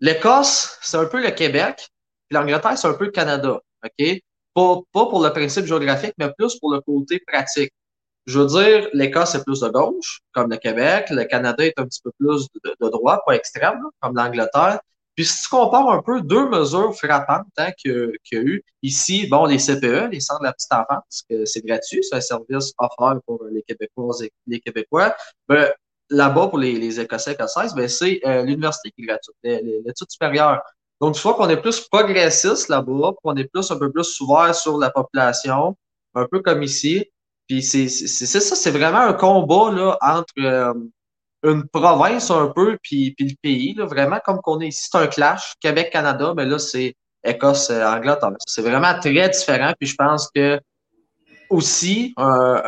L'Écosse, 0.00 0.78
c'est 0.80 0.96
un 0.96 1.04
peu 1.06 1.22
le 1.22 1.30
Québec, 1.30 1.88
puis 2.28 2.36
l'Angleterre, 2.36 2.76
c'est 2.76 2.88
un 2.88 2.94
peu 2.94 3.04
le 3.04 3.10
Canada, 3.10 3.60
OK? 3.84 4.20
Pas, 4.54 4.80
pas 4.92 5.06
pour 5.06 5.22
le 5.22 5.30
principe 5.30 5.66
géographique, 5.66 6.14
mais 6.18 6.30
plus 6.36 6.58
pour 6.58 6.72
le 6.72 6.80
côté 6.80 7.20
pratique. 7.26 7.72
Je 8.26 8.38
veux 8.38 8.46
dire, 8.46 8.88
l'Écosse 8.92 9.34
est 9.34 9.44
plus 9.44 9.60
de 9.60 9.68
gauche, 9.68 10.20
comme 10.32 10.50
le 10.50 10.56
Québec. 10.56 11.10
Le 11.10 11.24
Canada 11.24 11.64
est 11.64 11.78
un 11.78 11.84
petit 11.86 12.00
peu 12.02 12.10
plus 12.18 12.46
de, 12.64 12.74
de 12.80 12.88
droite, 12.90 13.20
pas 13.26 13.34
extrême, 13.34 13.80
comme 14.00 14.16
l'Angleterre. 14.16 14.80
Puis 15.14 15.26
si 15.26 15.42
tu 15.42 15.48
compares 15.48 15.90
un 15.90 16.02
peu 16.02 16.22
deux 16.22 16.48
mesures 16.48 16.94
frappantes 16.96 17.46
hein, 17.58 17.70
qu'il 17.72 18.12
y, 18.32 18.36
a 18.36 18.40
eu, 18.40 18.64
ici, 18.82 19.26
bon, 19.26 19.44
les 19.44 19.58
CPE, 19.58 20.10
les 20.10 20.20
centres 20.20 20.40
de 20.40 20.46
la 20.46 20.52
petite 20.52 20.72
enfance, 20.72 21.22
que 21.28 21.44
c'est 21.44 21.64
gratuit, 21.64 22.02
c'est 22.02 22.16
un 22.16 22.20
service 22.20 22.72
offert 22.78 23.20
pour 23.26 23.44
les 23.50 23.62
Québécois 23.62 24.14
et 24.22 24.32
les 24.46 24.60
Québécois. 24.60 25.14
Ben, 25.48 25.70
là-bas, 26.08 26.48
pour 26.48 26.58
les, 26.58 26.78
les 26.78 27.00
Écossais 27.00 27.32
Écossaises, 27.32 27.74
ben, 27.74 27.88
c'est 27.88 28.20
euh, 28.26 28.42
l'université 28.42 28.90
qui 28.90 29.02
est 29.02 29.06
gratuite, 29.06 29.36
l'étude 29.42 30.10
supérieure. 30.10 30.62
Donc, 31.00 31.14
tu 31.16 31.20
vois 31.22 31.34
qu'on 31.34 31.48
est 31.48 31.60
plus 31.60 31.80
progressiste 31.80 32.68
là-bas, 32.68 33.12
qu'on 33.22 33.34
est 33.36 33.44
plus 33.52 33.70
un 33.70 33.76
peu 33.76 33.90
plus 33.90 34.20
ouvert 34.20 34.54
sur 34.54 34.78
la 34.78 34.90
population, 34.90 35.76
un 36.14 36.26
peu 36.30 36.40
comme 36.40 36.62
ici. 36.62 37.10
Puis 37.48 37.62
c'est 37.62 37.88
ça, 37.88 38.40
c'est 38.40 38.70
vraiment 38.70 39.00
un 39.00 39.12
combat 39.12 39.72
là, 39.72 39.98
entre 40.00 40.32
euh, 40.38 40.72
une 41.44 41.66
province 41.68 42.30
un 42.30 42.48
peu, 42.48 42.78
puis, 42.82 43.14
puis 43.16 43.28
le 43.28 43.34
pays, 43.42 43.74
là, 43.74 43.86
vraiment 43.86 44.18
comme 44.24 44.40
qu'on 44.40 44.60
est 44.60 44.68
ici, 44.68 44.88
c'est 44.90 44.98
un 44.98 45.06
clash, 45.06 45.54
Québec-Canada, 45.60 46.34
mais 46.36 46.46
là, 46.46 46.58
c'est 46.58 46.94
Écosse-Angleterre. 47.24 48.32
C'est 48.46 48.62
vraiment 48.62 48.98
très 48.98 49.28
différent, 49.28 49.72
puis 49.78 49.88
je 49.88 49.94
pense 49.94 50.28
que 50.34 50.60
aussi, 51.50 52.14
un, 52.16 52.62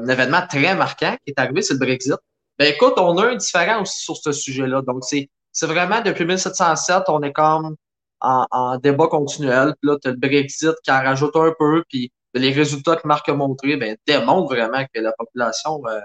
un, 0.00 0.08
événement 0.08 0.42
très 0.48 0.74
marquant 0.74 1.16
qui 1.24 1.30
est 1.30 1.38
arrivé, 1.38 1.62
c'est 1.62 1.74
le 1.74 1.78
Brexit. 1.78 2.16
Ben 2.58 2.72
écoute, 2.72 2.94
on 2.96 3.16
a 3.18 3.28
un 3.28 3.36
différent 3.36 3.82
aussi 3.82 4.02
sur 4.02 4.16
ce 4.16 4.32
sujet-là. 4.32 4.82
Donc, 4.82 5.04
c'est, 5.04 5.28
c'est 5.52 5.66
vraiment 5.66 6.00
depuis 6.00 6.24
1707, 6.24 7.04
on 7.08 7.22
est 7.22 7.32
comme 7.32 7.76
en, 8.20 8.46
en 8.50 8.78
débat 8.78 9.06
continuel. 9.06 9.74
Puis 9.80 9.90
là, 9.90 9.98
tu 10.02 10.08
as 10.08 10.12
le 10.12 10.16
Brexit 10.16 10.74
qui 10.82 10.90
en 10.90 11.02
rajoute 11.02 11.36
un 11.36 11.52
peu, 11.58 11.84
puis 11.88 12.10
les 12.34 12.52
résultats 12.52 12.96
que 12.96 13.06
Marc 13.06 13.28
a 13.28 13.34
montrés 13.34 13.76
ben, 13.76 13.96
démontrent 14.06 14.52
vraiment 14.52 14.84
que 14.92 15.00
la 15.00 15.12
population 15.12 15.80
euh, 15.86 16.00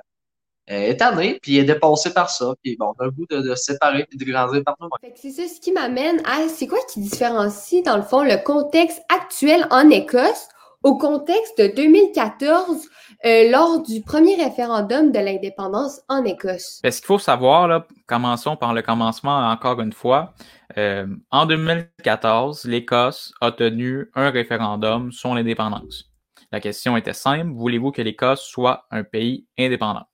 est 0.70 0.98
tanné, 0.98 1.40
puis 1.42 1.58
est 1.58 1.64
dépassé 1.64 2.14
par 2.14 2.30
ça. 2.30 2.54
Puis 2.64 2.78
bon, 2.78 2.94
on 2.98 3.04
a 3.04 3.06
le 3.06 3.12
goût 3.12 3.26
de, 3.30 3.42
se 3.56 3.74
séparer 3.74 4.06
et 4.12 4.18
de 4.18 4.26
grandir 4.26 4.64
par 4.64 4.76
nous-mêmes. 4.80 5.14
C'est 5.16 5.32
ça 5.32 5.44
ce 5.48 5.60
qui 5.60 5.72
m'amène 5.72 6.22
à 6.26 6.48
c'est 6.48 6.68
quoi 6.68 6.80
qui 6.92 7.00
différencie, 7.00 7.84
dans 7.84 7.98
le 7.98 8.04
fond, 8.04 8.24
le 8.24 8.38
contexte 8.44 9.02
actuel 9.10 9.68
en 9.72 9.90
Écosse 9.90 10.48
au 10.84 10.98
contexte 10.98 11.58
de 11.60 11.68
2014 11.76 12.88
euh, 13.26 13.52
lors 13.52 13.82
du 13.82 14.02
premier 14.02 14.36
référendum 14.36 15.12
de 15.12 15.20
l'indépendance 15.20 16.02
en 16.08 16.24
Écosse? 16.24 16.82
Ce 16.84 16.98
qu'il 16.98 17.06
faut 17.06 17.20
savoir, 17.20 17.68
là, 17.68 17.86
commençons 18.08 18.56
par 18.56 18.74
le 18.74 18.82
commencement 18.82 19.50
encore 19.50 19.82
une 19.82 19.94
fois. 19.94 20.34
Euh, 20.78 21.08
en 21.32 21.46
2014, 21.46 22.66
l'Écosse 22.66 23.34
a 23.42 23.52
tenu 23.52 24.10
un 24.16 24.30
référendum 24.30 25.12
sur 25.12 25.34
l'indépendance. 25.34 26.06
La 26.52 26.60
question 26.60 26.96
était 26.98 27.14
simple, 27.14 27.52
voulez-vous 27.52 27.92
que 27.92 28.02
l'Écosse 28.02 28.42
soit 28.42 28.86
un 28.90 29.04
pays 29.04 29.46
indépendant? 29.58 30.09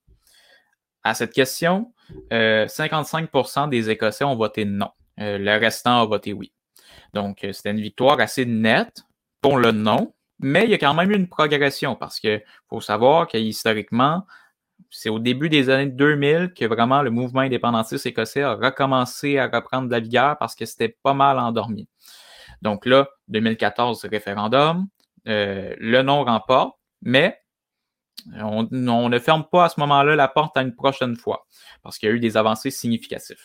À 1.06 1.14
cette 1.14 1.32
question, 1.32 1.92
55% 2.30 3.64
euh, 3.64 3.66
des 3.68 3.90
Écossais 3.90 4.24
ont 4.24 4.34
voté 4.34 4.64
non. 4.64 4.90
Euh, 5.20 5.38
le 5.38 5.56
restant 5.56 6.02
a 6.02 6.04
voté 6.04 6.32
oui. 6.32 6.52
Donc, 7.14 7.44
euh, 7.44 7.52
c'était 7.52 7.70
une 7.70 7.80
victoire 7.80 8.18
assez 8.20 8.44
nette 8.44 9.04
pour 9.40 9.56
le 9.56 9.70
non, 9.70 10.14
mais 10.40 10.64
il 10.64 10.70
y 10.70 10.74
a 10.74 10.78
quand 10.78 10.94
même 10.94 11.10
eu 11.10 11.14
une 11.14 11.28
progression 11.28 11.94
parce 11.94 12.18
que 12.18 12.42
faut 12.68 12.80
savoir 12.80 13.28
que 13.28 13.38
historiquement, 13.38 14.26
c'est 14.90 15.08
au 15.08 15.20
début 15.20 15.48
des 15.48 15.70
années 15.70 15.90
2000 15.90 16.52
que 16.54 16.64
vraiment 16.64 17.02
le 17.02 17.10
mouvement 17.10 17.40
indépendantiste 17.42 18.06
écossais 18.06 18.42
a 18.42 18.54
recommencé 18.54 19.38
à 19.38 19.46
reprendre 19.46 19.86
de 19.86 19.92
la 19.92 20.00
vigueur 20.00 20.36
parce 20.38 20.56
que 20.56 20.66
c'était 20.66 20.96
pas 21.02 21.14
mal 21.14 21.38
endormi. 21.38 21.88
Donc 22.62 22.84
là, 22.84 23.08
2014, 23.28 24.04
référendum, 24.06 24.86
le 25.24 26.02
non 26.02 26.24
remporte, 26.24 26.76
mais 27.02 27.38
on, 28.34 29.08
ne 29.08 29.18
ferme 29.18 29.44
pas 29.50 29.64
à 29.64 29.68
ce 29.68 29.80
moment-là 29.80 30.16
la 30.16 30.28
porte 30.28 30.56
à 30.56 30.62
une 30.62 30.74
prochaine 30.74 31.16
fois, 31.16 31.46
parce 31.82 31.98
qu'il 31.98 32.08
y 32.08 32.12
a 32.12 32.14
eu 32.14 32.20
des 32.20 32.36
avancées 32.36 32.70
significatives. 32.70 33.44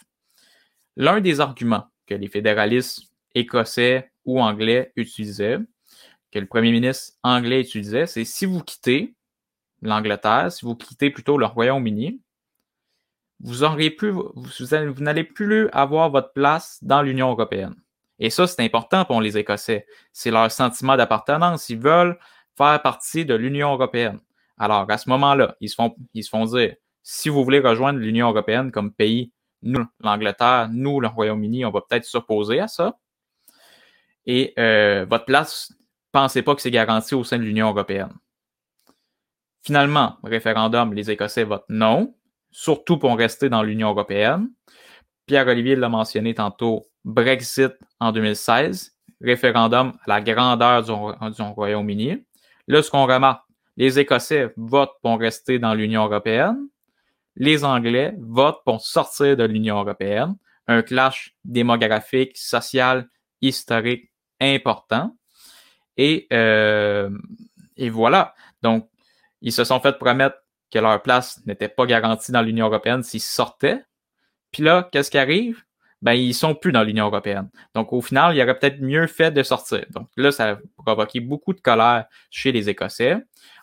L'un 0.97 1.21
des 1.21 1.39
arguments 1.39 1.85
que 2.07 2.13
les 2.13 2.27
fédéralistes 2.27 3.03
écossais 3.35 4.11
ou 4.25 4.41
anglais 4.41 4.91
utilisaient, 4.95 5.59
que 6.31 6.39
le 6.39 6.47
premier 6.47 6.71
ministre 6.71 7.13
anglais 7.23 7.61
utilisait, 7.61 8.07
c'est 8.07 8.25
si 8.25 8.45
vous 8.45 8.61
quittez 8.61 9.15
l'Angleterre, 9.81 10.51
si 10.51 10.65
vous 10.65 10.75
quittez 10.75 11.09
plutôt 11.09 11.37
le 11.37 11.45
Royaume-Uni, 11.45 12.21
vous 13.39 13.65
n'allez 14.99 15.23
plus 15.23 15.69
avoir 15.71 16.11
votre 16.11 16.31
place 16.33 16.77
dans 16.83 17.01
l'Union 17.01 17.31
européenne. 17.31 17.75
Et 18.19 18.29
ça, 18.29 18.45
c'est 18.45 18.61
important 18.63 19.03
pour 19.03 19.19
les 19.19 19.37
Écossais. 19.37 19.87
C'est 20.13 20.29
leur 20.29 20.51
sentiment 20.51 20.95
d'appartenance. 20.95 21.69
Ils 21.69 21.79
veulent 21.79 22.19
faire 22.55 22.79
partie 22.83 23.25
de 23.25 23.33
l'Union 23.33 23.73
européenne. 23.73 24.19
Alors, 24.61 24.85
à 24.91 24.97
ce 24.99 25.09
moment-là, 25.09 25.55
ils 25.59 25.69
se 25.69 25.73
font, 25.73 25.95
ils 26.13 26.23
se 26.23 26.29
font 26.29 26.45
dire, 26.45 26.75
si 27.01 27.29
vous 27.29 27.43
voulez 27.43 27.61
rejoindre 27.61 27.97
l'Union 27.97 28.29
européenne 28.29 28.71
comme 28.71 28.93
pays, 28.93 29.33
nous, 29.63 29.83
l'Angleterre, 30.01 30.69
nous, 30.71 30.99
le 30.99 31.07
Royaume-Uni, 31.07 31.65
on 31.65 31.71
va 31.71 31.81
peut-être 31.81 32.05
s'opposer 32.05 32.59
à 32.59 32.67
ça. 32.67 32.95
Et 34.27 34.53
euh, 34.59 35.07
votre 35.09 35.25
place, 35.25 35.73
pensez 36.11 36.43
pas 36.43 36.53
que 36.53 36.61
c'est 36.61 36.69
garanti 36.69 37.15
au 37.15 37.23
sein 37.23 37.39
de 37.39 37.43
l'Union 37.43 37.69
européenne. 37.69 38.13
Finalement, 39.63 40.17
référendum, 40.23 40.93
les 40.93 41.09
Écossais 41.09 41.43
votent 41.43 41.65
non, 41.67 42.13
surtout 42.51 42.99
pour 42.99 43.17
rester 43.17 43.49
dans 43.49 43.63
l'Union 43.63 43.89
européenne. 43.89 44.47
Pierre-Olivier 45.25 45.75
l'a 45.75 45.89
mentionné 45.89 46.35
tantôt, 46.35 46.85
Brexit 47.03 47.73
en 47.99 48.11
2016, 48.11 48.95
référendum 49.21 49.97
à 50.05 50.07
la 50.07 50.21
grandeur 50.21 50.83
du, 50.83 50.91
du 51.35 51.41
Royaume-Uni. 51.41 52.23
Là, 52.67 52.83
ce 52.83 52.91
qu'on 52.91 53.07
remarque, 53.07 53.41
les 53.77 53.99
Écossais 53.99 54.53
votent 54.57 54.97
pour 55.01 55.19
rester 55.19 55.59
dans 55.59 55.73
l'Union 55.73 56.05
européenne. 56.05 56.67
Les 57.35 57.63
Anglais 57.63 58.13
votent 58.19 58.61
pour 58.65 58.81
sortir 58.81 59.37
de 59.37 59.43
l'Union 59.43 59.79
européenne. 59.79 60.35
Un 60.67 60.81
clash 60.81 61.35
démographique, 61.43 62.37
social, 62.37 63.09
historique 63.41 64.11
important. 64.39 65.15
Et, 65.97 66.27
euh, 66.33 67.09
et 67.77 67.89
voilà. 67.89 68.33
Donc, 68.61 68.89
ils 69.41 69.51
se 69.53 69.63
sont 69.63 69.79
fait 69.79 69.97
promettre 69.97 70.37
que 70.71 70.79
leur 70.79 71.01
place 71.01 71.41
n'était 71.45 71.69
pas 71.69 71.85
garantie 71.85 72.31
dans 72.31 72.41
l'Union 72.41 72.67
européenne 72.67 73.03
s'ils 73.03 73.21
sortaient. 73.21 73.83
Puis 74.51 74.63
là, 74.63 74.87
qu'est-ce 74.91 75.11
qui 75.11 75.17
arrive? 75.17 75.63
Ben, 76.01 76.13
ils 76.13 76.33
sont 76.33 76.55
plus 76.55 76.71
dans 76.71 76.83
l'Union 76.83 77.05
européenne. 77.05 77.49
Donc, 77.75 77.93
au 77.93 78.01
final, 78.01 78.35
il 78.35 78.41
aurait 78.41 78.57
peut-être 78.57 78.81
mieux 78.81 79.05
fait 79.07 79.31
de 79.31 79.43
sortir. 79.43 79.85
Donc 79.91 80.07
là, 80.17 80.31
ça 80.31 80.51
a 80.51 80.57
provoqué 80.77 81.19
beaucoup 81.19 81.53
de 81.53 81.61
colère 81.61 82.05
chez 82.29 82.51
les 82.51 82.69
Écossais. 82.69 83.17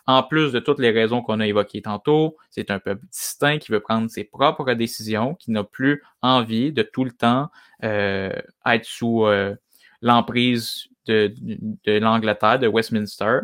En 0.07 0.23
plus 0.23 0.51
de 0.51 0.59
toutes 0.59 0.79
les 0.79 0.91
raisons 0.91 1.21
qu'on 1.21 1.39
a 1.39 1.45
évoquées 1.47 1.81
tantôt, 1.81 2.37
c'est 2.49 2.71
un 2.71 2.79
peuple 2.79 3.05
distinct 3.11 3.59
qui 3.59 3.71
veut 3.71 3.81
prendre 3.81 4.09
ses 4.09 4.23
propres 4.23 4.73
décisions, 4.73 5.35
qui 5.35 5.51
n'a 5.51 5.63
plus 5.63 6.01
envie 6.21 6.71
de 6.71 6.81
tout 6.81 7.03
le 7.03 7.11
temps 7.11 7.49
euh, 7.83 8.31
être 8.65 8.85
sous 8.85 9.25
euh, 9.25 9.53
l'emprise 10.01 10.87
de, 11.05 11.33
de 11.37 11.99
l'Angleterre, 11.99 12.57
de 12.57 12.67
Westminster. 12.67 13.41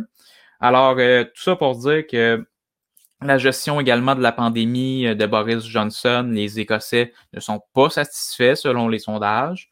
Alors, 0.60 0.96
euh, 0.98 1.24
tout 1.24 1.44
ça 1.44 1.56
pour 1.56 1.76
dire 1.78 2.08
que 2.08 2.46
la 3.22 3.38
gestion 3.38 3.80
également 3.80 4.16
de 4.16 4.22
la 4.22 4.32
pandémie 4.32 5.08
euh, 5.08 5.16
de 5.16 5.26
Boris 5.26 5.66
Johnson, 5.66 6.30
les 6.32 6.60
Écossais 6.60 7.14
ne 7.34 7.40
sont 7.40 7.62
pas 7.74 7.90
satisfaits 7.90 8.56
selon 8.56 8.88
les 8.88 9.00
sondages. 9.00 9.70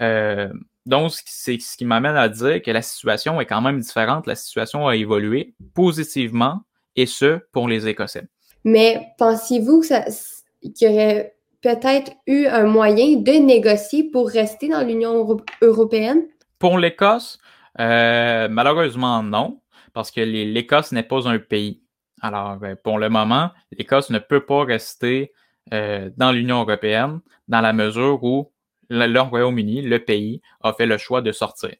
Euh, 0.00 0.48
donc, 0.86 1.12
c'est 1.24 1.58
ce 1.60 1.76
qui 1.76 1.84
m'amène 1.84 2.16
à 2.16 2.28
dire 2.28 2.62
que 2.62 2.70
la 2.70 2.82
situation 2.82 3.40
est 3.40 3.46
quand 3.46 3.60
même 3.60 3.80
différente. 3.80 4.26
La 4.26 4.34
situation 4.34 4.86
a 4.86 4.96
évolué 4.96 5.54
positivement, 5.74 6.60
et 6.94 7.06
ce, 7.06 7.40
pour 7.52 7.68
les 7.68 7.88
Écossais. 7.88 8.26
Mais 8.64 9.08
pensez-vous 9.18 9.82
qu'il 9.82 10.88
y 10.88 10.92
aurait 10.92 11.36
peut-être 11.60 12.12
eu 12.26 12.46
un 12.46 12.66
moyen 12.66 13.16
de 13.16 13.32
négocier 13.32 14.04
pour 14.04 14.28
rester 14.28 14.68
dans 14.68 14.86
l'Union 14.86 15.38
européenne? 15.60 16.24
Pour 16.58 16.78
l'Écosse, 16.78 17.38
euh, 17.80 18.48
malheureusement 18.48 19.22
non, 19.22 19.60
parce 19.92 20.10
que 20.10 20.20
l'Écosse 20.20 20.92
n'est 20.92 21.02
pas 21.02 21.28
un 21.28 21.38
pays. 21.38 21.82
Alors, 22.22 22.58
euh, 22.62 22.74
pour 22.82 22.98
le 22.98 23.08
moment, 23.08 23.50
l'Écosse 23.72 24.10
ne 24.10 24.18
peut 24.18 24.44
pas 24.44 24.64
rester 24.64 25.32
euh, 25.72 26.10
dans 26.16 26.32
l'Union 26.32 26.60
européenne 26.60 27.20
dans 27.48 27.60
la 27.60 27.72
mesure 27.72 28.22
où 28.24 28.52
le, 28.88 29.20
Royaume-Uni, 29.20 29.82
le 29.82 29.98
pays, 29.98 30.40
a 30.62 30.72
fait 30.72 30.86
le 30.86 30.96
choix 30.98 31.20
de 31.20 31.32
sortir. 31.32 31.74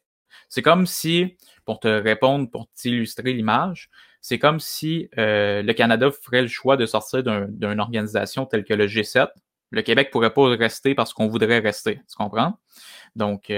C'est 0.48 0.62
comme 0.62 0.86
si, 0.86 1.36
pour 1.64 1.80
te 1.80 1.88
répondre, 1.88 2.50
pour 2.50 2.68
t'illustrer 2.74 3.32
l'image, 3.32 3.90
c'est 4.20 4.38
comme 4.38 4.60
si 4.60 5.08
euh, 5.18 5.62
le 5.62 5.72
Canada 5.72 6.10
ferait 6.10 6.42
le 6.42 6.48
choix 6.48 6.76
de 6.76 6.84
sortir 6.84 7.22
d'une 7.22 7.80
organisation 7.80 8.44
telle 8.44 8.64
que 8.64 8.74
le 8.74 8.86
G7. 8.86 9.28
Le 9.70 9.82
Québec 9.82 10.10
pourrait 10.10 10.34
pas 10.34 10.48
rester 10.56 10.94
parce 10.94 11.12
qu'on 11.12 11.28
voudrait 11.28 11.58
rester, 11.58 11.96
tu 12.08 12.16
comprends? 12.16 12.58
Donc, 13.16 13.52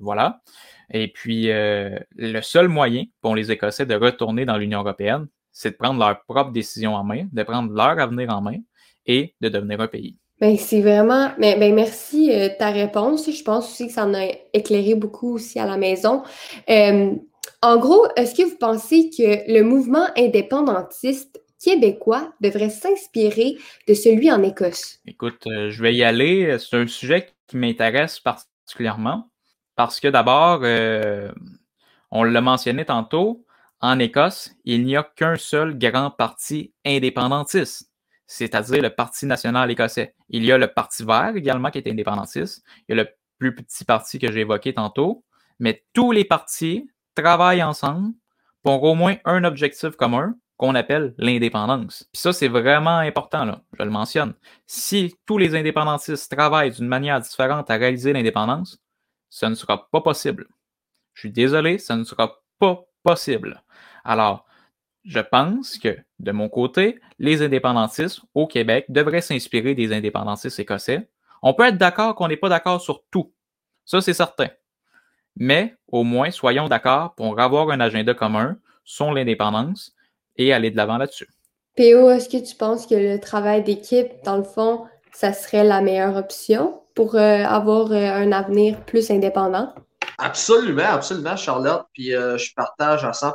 voilà. 0.00 0.40
Et 0.90 1.08
puis, 1.08 1.46
le 1.48 2.40
seul 2.42 2.68
moyen 2.68 3.04
pour 3.20 3.34
les 3.34 3.50
Écossais 3.50 3.86
de 3.86 3.94
retourner 3.94 4.44
dans 4.44 4.56
l'Union 4.56 4.80
européenne, 4.80 5.26
c'est 5.58 5.72
de 5.72 5.76
prendre 5.76 5.98
leur 5.98 6.22
propre 6.22 6.52
décision 6.52 6.94
en 6.94 7.02
main, 7.02 7.26
de 7.32 7.42
prendre 7.42 7.72
leur 7.72 7.98
avenir 7.98 8.30
en 8.30 8.40
main 8.40 8.58
et 9.06 9.34
de 9.40 9.48
devenir 9.48 9.80
un 9.80 9.88
pays. 9.88 10.16
Ben, 10.40 10.56
c'est 10.56 10.80
vraiment. 10.80 11.32
Mais, 11.36 11.56
ben, 11.56 11.74
merci 11.74 12.28
de 12.28 12.32
euh, 12.32 12.48
ta 12.56 12.70
réponse. 12.70 13.28
Je 13.28 13.42
pense 13.42 13.68
aussi 13.68 13.88
que 13.88 13.92
ça 13.92 14.04
en 14.04 14.14
a 14.14 14.28
éclairé 14.52 14.94
beaucoup 14.94 15.34
aussi 15.34 15.58
à 15.58 15.66
la 15.66 15.76
maison. 15.76 16.22
Euh, 16.70 17.10
en 17.60 17.76
gros, 17.76 18.06
est-ce 18.14 18.36
que 18.36 18.48
vous 18.48 18.56
pensez 18.56 19.10
que 19.10 19.52
le 19.52 19.62
mouvement 19.62 20.06
indépendantiste 20.16 21.42
québécois 21.60 22.32
devrait 22.40 22.70
s'inspirer 22.70 23.56
de 23.88 23.94
celui 23.94 24.30
en 24.30 24.44
Écosse? 24.44 25.00
Écoute, 25.08 25.44
euh, 25.48 25.70
je 25.70 25.82
vais 25.82 25.92
y 25.92 26.04
aller. 26.04 26.56
C'est 26.60 26.76
un 26.76 26.86
sujet 26.86 27.30
qui 27.48 27.56
m'intéresse 27.56 28.20
particulièrement 28.20 29.28
parce 29.74 29.98
que 29.98 30.06
d'abord, 30.06 30.60
on 32.12 32.22
l'a 32.22 32.40
mentionné 32.40 32.84
tantôt, 32.84 33.44
en 33.80 33.98
Écosse, 33.98 34.52
il 34.64 34.84
n'y 34.84 34.96
a 34.96 35.02
qu'un 35.02 35.36
seul 35.36 35.78
grand 35.78 36.10
parti 36.10 36.72
indépendantiste, 36.84 37.92
c'est-à-dire 38.26 38.82
le 38.82 38.90
Parti 38.90 39.26
national 39.26 39.70
écossais. 39.70 40.14
Il 40.28 40.44
y 40.44 40.52
a 40.52 40.58
le 40.58 40.66
Parti 40.66 41.04
vert 41.04 41.32
également 41.36 41.70
qui 41.70 41.78
est 41.78 41.90
indépendantiste. 41.90 42.64
Il 42.88 42.96
y 42.96 43.00
a 43.00 43.04
le 43.04 43.08
plus 43.38 43.54
petit 43.54 43.84
parti 43.84 44.18
que 44.18 44.30
j'ai 44.30 44.40
évoqué 44.40 44.74
tantôt. 44.74 45.24
Mais 45.58 45.84
tous 45.92 46.12
les 46.12 46.24
partis 46.24 46.90
travaillent 47.14 47.62
ensemble 47.62 48.12
pour 48.62 48.82
au 48.82 48.94
moins 48.94 49.16
un 49.24 49.44
objectif 49.44 49.90
commun 49.96 50.34
qu'on 50.56 50.74
appelle 50.74 51.14
l'indépendance. 51.18 52.08
Puis 52.12 52.20
ça, 52.20 52.32
c'est 52.32 52.48
vraiment 52.48 52.98
important, 52.98 53.44
là, 53.44 53.62
je 53.78 53.84
le 53.84 53.90
mentionne. 53.90 54.34
Si 54.66 55.14
tous 55.24 55.38
les 55.38 55.54
indépendantistes 55.54 56.30
travaillent 56.30 56.72
d'une 56.72 56.88
manière 56.88 57.20
différente 57.20 57.70
à 57.70 57.76
réaliser 57.76 58.12
l'indépendance, 58.12 58.78
ça 59.30 59.48
ne 59.48 59.54
sera 59.54 59.88
pas 59.90 60.00
possible. 60.00 60.48
Je 61.14 61.20
suis 61.20 61.30
désolé, 61.30 61.78
ça 61.78 61.96
ne 61.96 62.04
sera 62.04 62.42
pas 62.58 62.84
possible. 63.04 63.62
Alors, 64.08 64.46
je 65.04 65.20
pense 65.20 65.76
que, 65.76 65.98
de 66.18 66.32
mon 66.32 66.48
côté, 66.48 66.98
les 67.18 67.42
indépendantistes 67.42 68.22
au 68.34 68.46
Québec 68.46 68.86
devraient 68.88 69.20
s'inspirer 69.20 69.74
des 69.74 69.92
indépendantistes 69.92 70.58
écossais. 70.58 71.10
On 71.42 71.52
peut 71.52 71.66
être 71.66 71.76
d'accord 71.76 72.14
qu'on 72.14 72.28
n'est 72.28 72.38
pas 72.38 72.48
d'accord 72.48 72.80
sur 72.80 73.04
tout. 73.10 73.30
Ça, 73.84 74.00
c'est 74.00 74.14
certain. 74.14 74.48
Mais 75.36 75.74
au 75.88 76.04
moins, 76.04 76.30
soyons 76.30 76.68
d'accord 76.68 77.14
pour 77.16 77.38
avoir 77.38 77.68
un 77.68 77.80
agenda 77.80 78.14
commun 78.14 78.56
sur 78.82 79.12
l'indépendance 79.12 79.92
et 80.36 80.54
aller 80.54 80.70
de 80.70 80.78
l'avant 80.78 80.96
là-dessus. 80.96 81.28
PO, 81.76 82.08
est-ce 82.10 82.30
que 82.30 82.42
tu 82.42 82.56
penses 82.56 82.86
que 82.86 82.94
le 82.94 83.20
travail 83.20 83.62
d'équipe, 83.62 84.08
dans 84.24 84.38
le 84.38 84.42
fond, 84.42 84.86
ça 85.12 85.34
serait 85.34 85.64
la 85.64 85.82
meilleure 85.82 86.16
option 86.16 86.80
pour 86.94 87.14
euh, 87.14 87.44
avoir 87.44 87.92
euh, 87.92 87.94
un 87.94 88.32
avenir 88.32 88.80
plus 88.86 89.10
indépendant? 89.10 89.74
Absolument, 90.16 90.84
absolument, 90.84 91.36
Charlotte. 91.36 91.86
Puis 91.92 92.14
euh, 92.14 92.38
je 92.38 92.54
partage 92.54 93.04
à 93.04 93.12
100 93.12 93.34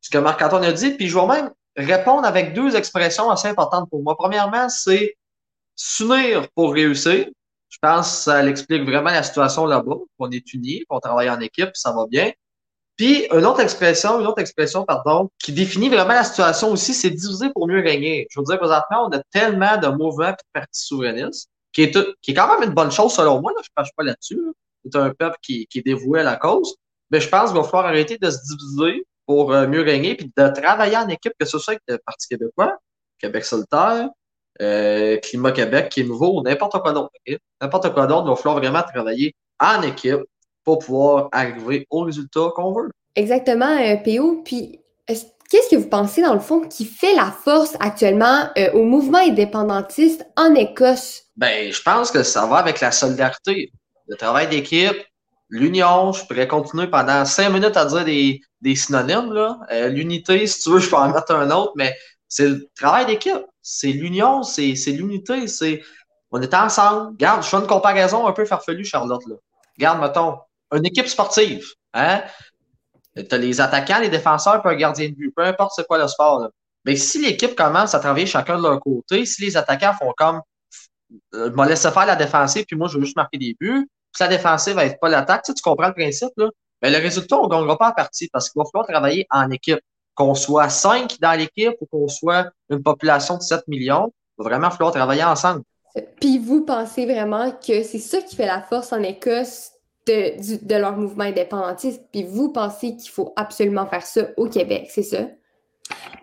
ce 0.00 0.10
que 0.10 0.18
Marc-Antoine 0.18 0.64
a 0.64 0.72
dit. 0.72 0.92
Puis 0.92 1.08
je 1.08 1.18
vais 1.18 1.26
même 1.26 1.50
répondre 1.76 2.26
avec 2.26 2.54
deux 2.54 2.76
expressions 2.76 3.30
assez 3.30 3.48
importantes 3.48 3.88
pour 3.90 4.02
moi. 4.02 4.16
Premièrement, 4.16 4.68
c'est 4.68 5.16
s'unir 5.76 6.48
pour 6.54 6.72
réussir. 6.72 7.26
Je 7.68 7.78
pense 7.80 8.10
que 8.10 8.16
ça 8.24 8.42
l'explique 8.42 8.82
vraiment 8.82 9.10
la 9.10 9.22
situation 9.22 9.66
là-bas, 9.66 9.96
qu'on 10.18 10.30
est 10.30 10.52
unis, 10.52 10.84
qu'on 10.88 11.00
travaille 11.00 11.30
en 11.30 11.40
équipe, 11.40 11.70
ça 11.74 11.92
va 11.92 12.06
bien. 12.10 12.32
Puis 12.96 13.28
une 13.30 13.46
autre 13.46 13.60
expression, 13.60 14.20
une 14.20 14.26
autre 14.26 14.40
expression, 14.40 14.84
pardon, 14.84 15.30
qui 15.38 15.52
définit 15.52 15.88
vraiment 15.88 16.14
la 16.14 16.24
situation 16.24 16.72
aussi, 16.72 16.92
c'est 16.94 17.10
diviser 17.10 17.50
pour 17.54 17.68
mieux 17.68 17.80
régner. 17.80 18.26
Je 18.30 18.40
veux 18.40 18.44
dire, 18.44 18.58
présentement, 18.58 19.08
on 19.08 19.16
a 19.16 19.22
tellement 19.30 19.76
de 19.76 19.86
mouvements 19.86 20.30
et 20.30 20.32
de 20.32 20.36
partis 20.52 20.84
souverainistes, 20.84 21.48
qui 21.72 21.82
est, 21.82 21.96
qui 22.22 22.32
est 22.32 22.34
quand 22.34 22.58
même 22.58 22.68
une 22.68 22.74
bonne 22.74 22.90
chose 22.90 23.12
selon 23.12 23.40
moi, 23.40 23.52
là, 23.52 23.60
je 23.62 23.68
ne 23.68 23.74
passe 23.76 23.90
pas 23.96 24.02
là-dessus. 24.02 24.40
C'est 24.84 24.98
un 24.98 25.10
peuple 25.10 25.36
qui, 25.42 25.66
qui 25.68 25.78
est 25.78 25.82
dévoué 25.82 26.20
à 26.20 26.24
la 26.24 26.36
cause. 26.36 26.74
Mais 27.10 27.20
je 27.20 27.28
pense 27.28 27.50
qu'il 27.50 27.60
va 27.60 27.64
falloir 27.64 27.86
arrêter 27.86 28.18
de 28.18 28.30
se 28.30 28.38
diviser 28.48 29.06
pour 29.28 29.52
euh, 29.52 29.68
mieux 29.68 29.82
régner, 29.82 30.14
puis 30.14 30.32
de 30.34 30.48
travailler 30.48 30.96
en 30.96 31.06
équipe, 31.06 31.34
que 31.38 31.44
ce 31.44 31.58
soit 31.58 31.74
avec 31.74 31.82
le 31.86 31.98
Parti 31.98 32.28
québécois, 32.28 32.78
Québec 33.20 33.44
solitaire, 33.44 34.08
euh, 34.62 35.18
Climat 35.18 35.52
Québec 35.52 35.90
qui 35.90 36.00
est 36.00 36.04
nouveau, 36.04 36.38
ou 36.38 36.42
n'importe 36.42 36.80
quoi 36.80 36.92
d'autre. 36.92 37.10
N'importe 37.60 37.92
quoi 37.92 38.06
d'autre, 38.06 38.24
il 38.26 38.30
va 38.30 38.36
falloir 38.36 38.56
vraiment 38.56 38.82
travailler 38.82 39.34
en 39.60 39.82
équipe 39.82 40.22
pour 40.64 40.78
pouvoir 40.78 41.28
arriver 41.30 41.86
au 41.90 42.00
résultat 42.00 42.48
qu'on 42.56 42.72
veut. 42.72 42.90
Exactement, 43.16 43.76
euh, 43.76 43.96
PO. 43.96 44.42
Puis, 44.44 44.80
qu'est-ce 45.06 45.68
que 45.70 45.76
vous 45.76 45.90
pensez, 45.90 46.22
dans 46.22 46.34
le 46.34 46.40
fond, 46.40 46.62
qui 46.62 46.86
fait 46.86 47.14
la 47.14 47.30
force 47.30 47.76
actuellement 47.80 48.48
au 48.72 48.84
mouvement 48.84 49.18
indépendantiste 49.18 50.24
en 50.36 50.54
Écosse? 50.54 51.24
Ben, 51.36 51.70
je 51.70 51.82
pense 51.82 52.10
que 52.10 52.22
ça 52.22 52.46
va 52.46 52.56
avec 52.56 52.80
la 52.80 52.92
solidarité, 52.92 53.72
le 54.06 54.16
travail 54.16 54.48
d'équipe, 54.48 54.96
l'union. 55.48 56.12
Je 56.12 56.24
pourrais 56.26 56.48
continuer 56.48 56.86
pendant 56.86 57.24
cinq 57.24 57.50
minutes 57.50 57.76
à 57.76 57.84
dire 57.84 58.04
des, 58.04 58.40
des 58.60 58.76
synonymes. 58.76 59.32
là. 59.32 59.58
Euh, 59.72 59.88
L'unité, 59.88 60.46
si 60.46 60.60
tu 60.62 60.70
veux, 60.70 60.78
je 60.78 60.88
peux 60.88 60.96
en 60.96 61.10
mettre 61.12 61.34
un 61.34 61.50
autre, 61.50 61.72
mais 61.76 61.96
c'est 62.28 62.48
le 62.48 62.68
travail 62.74 63.06
d'équipe. 63.06 63.44
C'est 63.62 63.92
l'union, 63.92 64.42
c'est 64.42 64.74
l'unité, 64.88 65.46
c'est 65.46 65.82
on 66.30 66.40
est 66.40 66.54
ensemble. 66.54 67.16
Garde, 67.16 67.42
je 67.42 67.48
fais 67.48 67.56
une 67.56 67.66
comparaison 67.66 68.26
un 68.26 68.32
peu 68.32 68.44
farfelue, 68.44 68.84
Charlotte. 68.84 69.22
Là. 69.26 69.36
Garde, 69.78 70.00
mettons, 70.00 70.38
une 70.72 70.84
équipe 70.86 71.06
sportive. 71.06 71.64
Hein? 71.94 72.22
Tu 73.16 73.26
as 73.30 73.38
les 73.38 73.60
attaquants, 73.60 73.98
les 74.00 74.08
défenseurs, 74.10 74.62
puis 74.62 74.72
un 74.72 74.76
gardien 74.76 75.08
de 75.08 75.14
but, 75.14 75.32
peu 75.34 75.44
importe 75.44 75.72
c'est 75.74 75.86
quoi 75.86 75.98
le 75.98 76.06
sport. 76.08 76.48
Mais 76.84 76.96
si 76.96 77.20
l'équipe 77.20 77.54
commence 77.54 77.94
à 77.94 77.98
travailler 77.98 78.26
chacun 78.26 78.58
de 78.58 78.62
leur 78.62 78.80
côté, 78.80 79.24
si 79.26 79.42
les 79.42 79.56
attaquants 79.56 79.94
font 79.98 80.12
comme 80.16 80.40
euh, 81.34 81.50
me 81.50 81.66
laisser 81.68 81.90
faire 81.90 82.06
la 82.06 82.16
défensive, 82.16 82.64
puis 82.66 82.76
moi 82.76 82.88
je 82.88 82.98
veux 82.98 83.04
juste 83.04 83.16
marquer 83.16 83.38
des 83.38 83.56
buts, 83.58 83.88
puis 84.12 84.24
la 84.24 84.28
défensive 84.28 84.74
va 84.74 84.84
être 84.84 84.98
pas 85.00 85.08
l'attaque, 85.08 85.44
tu, 85.44 85.52
comprends 85.62 85.88
le 85.88 85.94
principe, 85.94 86.30
là? 86.36 86.48
Mais 86.82 86.90
le 86.90 86.98
résultat, 86.98 87.38
on 87.38 87.44
ne 87.44 87.48
gagnera 87.48 87.76
pas 87.76 87.88
la 87.88 87.92
partie 87.92 88.28
parce 88.32 88.50
qu'il 88.50 88.60
va 88.60 88.64
falloir 88.70 88.86
travailler 88.86 89.26
en 89.30 89.50
équipe. 89.50 89.80
Qu'on 90.14 90.34
soit 90.34 90.68
cinq 90.68 91.18
dans 91.20 91.32
l'équipe 91.32 91.74
ou 91.80 91.86
qu'on 91.86 92.08
soit 92.08 92.50
une 92.70 92.82
population 92.82 93.36
de 93.36 93.42
7 93.42 93.66
millions, 93.68 94.12
il 94.38 94.42
va 94.42 94.50
vraiment 94.50 94.70
falloir 94.70 94.92
travailler 94.92 95.24
ensemble. 95.24 95.62
Puis 96.20 96.38
vous 96.38 96.64
pensez 96.64 97.04
vraiment 97.04 97.50
que 97.52 97.82
c'est 97.82 97.98
ça 97.98 98.20
qui 98.20 98.36
fait 98.36 98.46
la 98.46 98.62
force 98.62 98.92
en 98.92 99.02
Écosse 99.02 99.72
de, 100.06 100.64
de 100.64 100.74
leur 100.74 100.96
mouvement 100.96 101.24
indépendantiste, 101.24 102.02
puis 102.12 102.24
vous 102.24 102.52
pensez 102.52 102.96
qu'il 102.96 103.10
faut 103.10 103.32
absolument 103.36 103.86
faire 103.86 104.02
ça 104.02 104.22
au 104.36 104.48
Québec, 104.48 104.86
c'est 104.90 105.02
ça? 105.02 105.26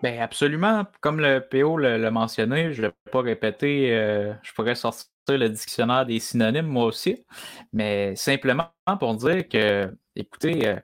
Bien, 0.02 0.20
absolument. 0.20 0.84
Comme 1.00 1.20
le 1.20 1.40
PO 1.40 1.78
l'a 1.78 2.10
mentionné, 2.10 2.72
je 2.72 2.82
ne 2.82 2.86
vais 2.88 2.94
pas 3.10 3.20
répéter, 3.20 3.92
euh, 3.92 4.32
je 4.42 4.52
pourrais 4.52 4.74
sortir 4.74 5.06
le 5.34 5.48
dictionnaire 5.48 6.06
des 6.06 6.18
synonymes 6.20 6.66
moi 6.66 6.84
aussi, 6.84 7.24
mais 7.72 8.14
simplement 8.16 8.70
pour 9.00 9.14
dire 9.14 9.48
que, 9.48 9.94
écoutez, 10.14 10.68
euh, 10.68 10.76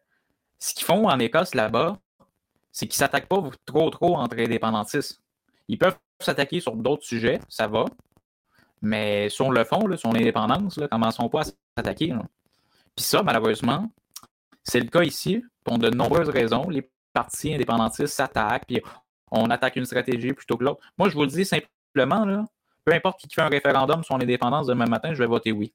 ce 0.59 0.75
qu'ils 0.75 0.85
font 0.85 1.09
en 1.09 1.19
Écosse 1.19 1.55
là-bas, 1.55 1.99
c'est 2.71 2.87
qu'ils 2.87 2.97
ne 2.97 3.07
s'attaquent 3.07 3.29
pas 3.29 3.43
trop 3.67 3.91
trop 3.91 4.17
entre 4.17 4.39
indépendantistes. 4.39 5.21
Ils 5.69 5.79
peuvent 5.79 5.97
s'attaquer 6.21 6.61
sur 6.61 6.77
d'autres 6.77 7.05
sujets, 7.05 7.41
ça 7.49 7.67
va, 7.67 7.85
mais 8.81 9.29
sur 9.29 9.51
le 9.51 9.65
fond, 9.65 9.87
là, 9.87 9.97
sur 9.97 10.13
l'indépendance, 10.13 10.81
commençons 10.91 11.29
pas 11.29 11.43
à 11.43 11.45
s'attaquer. 11.77 12.15
Puis 12.97 13.05
ça, 13.05 13.23
malheureusement, 13.23 13.91
c'est 14.65 14.81
le 14.81 14.89
cas 14.89 15.03
ici, 15.03 15.43
pour 15.65 15.79
de 15.79 15.91
nombreuses 15.91 16.29
raisons. 16.29 16.69
Les 16.69 16.91
partis 17.13 17.55
indépendantistes 17.55 18.15
s'attaquent, 18.15 18.67
puis 18.67 18.81
on 19.31 19.51
attaque 19.51 19.77
une 19.77 19.85
stratégie 19.85 20.33
plutôt 20.33 20.57
que 20.57 20.65
l'autre. 20.65 20.81
Moi, 20.99 21.09
je 21.09 21.15
vous 21.15 21.23
le 21.23 21.29
dis 21.29 21.45
simplement, 21.45 22.25
là, 22.25 22.45
peu 22.85 22.93
importe 22.93 23.21
qui 23.21 23.29
fait 23.33 23.43
un 23.43 23.49
référendum 23.49 24.03
sur 24.03 24.19
l'indépendance 24.19 24.67
demain 24.67 24.87
matin, 24.87 25.15
je 25.15 25.19
vais 25.19 25.27
voter 25.27 25.53
oui. 25.53 25.73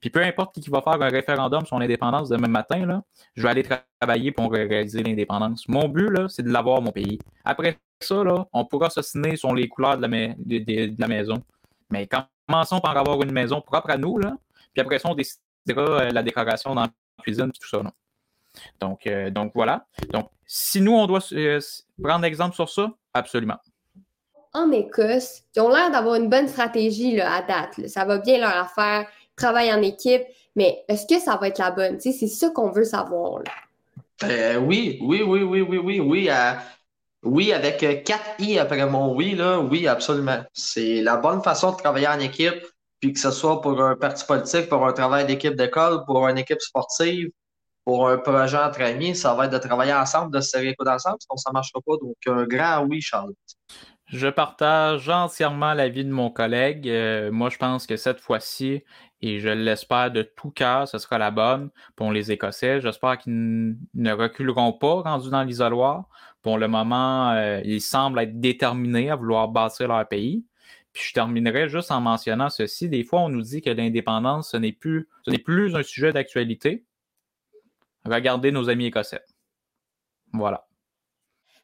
Puis 0.00 0.10
peu 0.10 0.22
importe 0.22 0.54
qui 0.60 0.70
va 0.70 0.80
faire 0.82 1.00
un 1.00 1.08
référendum 1.08 1.66
sur 1.66 1.78
l'indépendance 1.78 2.28
demain 2.28 2.48
matin, 2.48 2.86
là, 2.86 3.02
je 3.34 3.42
vais 3.42 3.48
aller 3.48 3.64
travailler 4.00 4.32
pour 4.32 4.52
réaliser 4.52 5.02
l'indépendance. 5.02 5.66
Mon 5.68 5.88
but, 5.88 6.08
là, 6.08 6.28
c'est 6.28 6.42
de 6.42 6.50
l'avoir, 6.50 6.80
mon 6.82 6.92
pays. 6.92 7.18
Après 7.44 7.78
ça, 8.00 8.22
là, 8.22 8.46
on 8.52 8.64
pourra 8.64 8.90
s'assiner 8.90 9.36
sur 9.36 9.54
les 9.54 9.68
couleurs 9.68 9.96
de 9.96 10.98
la, 10.98 11.08
maison. 11.08 11.42
Mais 11.90 12.08
commençons 12.46 12.80
par 12.80 12.96
avoir 12.96 13.22
une 13.22 13.32
maison 13.32 13.60
propre 13.60 13.90
à 13.90 13.96
nous, 13.96 14.18
là, 14.18 14.36
puis 14.72 14.80
après 14.80 14.98
ça, 14.98 15.08
on 15.10 15.14
décidera 15.14 16.02
euh, 16.02 16.10
la 16.10 16.22
décoration 16.22 16.74
dans 16.74 16.82
la 16.82 16.90
cuisine 17.22 17.48
et 17.48 17.58
tout 17.58 17.68
ça. 17.68 17.82
Donc, 18.80 19.06
euh, 19.06 19.30
donc 19.30 19.52
voilà. 19.54 19.86
Donc, 20.10 20.30
si 20.46 20.80
nous, 20.80 20.92
on 20.92 21.06
doit 21.06 21.20
euh, 21.32 21.60
prendre 22.02 22.24
exemple 22.24 22.54
sur 22.54 22.68
ça, 22.68 22.90
absolument. 23.14 23.58
En 24.54 24.70
Écosse, 24.70 25.42
ils 25.56 25.60
ont 25.60 25.70
l'air 25.70 25.90
d'avoir 25.90 26.16
une 26.16 26.28
bonne 26.28 26.48
stratégie 26.48 27.16
là, 27.16 27.36
à 27.36 27.42
date. 27.42 27.88
Ça 27.88 28.04
va 28.04 28.18
bien 28.18 28.38
leur 28.38 28.54
affaire, 28.54 29.06
travail 29.34 29.72
en 29.72 29.80
équipe, 29.80 30.22
mais 30.56 30.84
est-ce 30.88 31.06
que 31.06 31.18
ça 31.18 31.36
va 31.36 31.48
être 31.48 31.58
la 31.58 31.70
bonne? 31.70 31.98
c'est 32.00 32.12
ça 32.12 32.50
qu'on 32.50 32.70
veut 32.70 32.84
savoir. 32.84 33.42
oui, 34.22 34.98
oui, 35.00 35.22
oui, 35.22 35.42
oui, 35.42 35.62
oui, 35.62 35.78
oui, 35.78 36.00
oui. 36.00 36.30
oui, 37.22 37.52
avec 37.52 38.04
4 38.04 38.20
I 38.40 38.58
après 38.58 38.84
mon 38.86 39.14
oui, 39.14 39.34
là, 39.34 39.58
oui, 39.58 39.86
absolument. 39.86 40.42
C'est 40.52 41.00
la 41.00 41.16
bonne 41.16 41.42
façon 41.42 41.72
de 41.72 41.76
travailler 41.76 42.08
en 42.08 42.20
équipe, 42.20 42.62
puis 43.00 43.14
que 43.14 43.18
ce 43.18 43.30
soit 43.30 43.62
pour 43.62 43.80
un 43.80 43.96
parti 43.96 44.24
politique, 44.26 44.68
pour 44.68 44.86
un 44.86 44.92
travail 44.92 45.24
d'équipe 45.26 45.56
d'école, 45.56 46.04
pour 46.04 46.28
une 46.28 46.38
équipe 46.38 46.60
sportive, 46.60 47.30
pour 47.84 48.08
un 48.08 48.18
projet 48.18 48.58
entre 48.58 48.82
amis, 48.82 49.16
ça 49.16 49.34
va 49.34 49.46
être 49.46 49.52
de 49.52 49.58
travailler 49.58 49.94
ensemble, 49.94 50.32
de 50.32 50.40
se 50.40 50.50
serrer 50.50 50.74
les 50.78 50.88
ensemble, 50.90 51.16
sinon 51.20 51.36
ça 51.36 51.50
ne 51.50 51.54
marchera 51.54 51.80
pas. 51.84 51.94
Donc, 52.00 52.16
un 52.26 52.44
grand 52.44 52.84
oui, 52.84 53.00
Charlotte. 53.00 53.36
Je 54.12 54.28
partage 54.28 55.08
entièrement 55.08 55.72
l'avis 55.72 56.04
de 56.04 56.10
mon 56.10 56.28
collègue. 56.28 56.86
Euh, 56.86 57.32
moi, 57.32 57.48
je 57.48 57.56
pense 57.56 57.86
que 57.86 57.96
cette 57.96 58.20
fois-ci, 58.20 58.84
et 59.22 59.40
je 59.40 59.48
l'espère 59.48 60.10
de 60.10 60.20
tout 60.20 60.50
cœur, 60.50 60.86
ce 60.86 60.98
sera 60.98 61.16
la 61.16 61.30
bonne 61.30 61.70
pour 61.96 62.12
les 62.12 62.30
Écossais. 62.30 62.82
J'espère 62.82 63.16
qu'ils 63.16 63.74
ne 63.94 64.12
reculeront 64.12 64.74
pas 64.74 65.00
rendus 65.00 65.30
dans 65.30 65.42
l'isoloir. 65.42 66.04
Pour 66.42 66.58
le 66.58 66.68
moment, 66.68 67.30
euh, 67.30 67.62
ils 67.64 67.80
semblent 67.80 68.18
être 68.18 68.38
déterminés 68.38 69.08
à 69.08 69.16
vouloir 69.16 69.48
bâtir 69.48 69.88
leur 69.88 70.06
pays. 70.06 70.44
Puis 70.92 71.04
je 71.08 71.14
terminerai 71.14 71.70
juste 71.70 71.90
en 71.90 72.02
mentionnant 72.02 72.50
ceci. 72.50 72.90
Des 72.90 73.04
fois, 73.04 73.20
on 73.20 73.30
nous 73.30 73.40
dit 73.40 73.62
que 73.62 73.70
l'indépendance, 73.70 74.50
ce 74.50 74.58
n'est 74.58 74.72
plus, 74.72 75.08
ce 75.24 75.30
n'est 75.30 75.38
plus 75.38 75.74
un 75.74 75.82
sujet 75.82 76.12
d'actualité. 76.12 76.84
Regardez 78.04 78.52
nos 78.52 78.68
amis 78.68 78.86
écossais. 78.86 79.22
Voilà. 80.34 80.66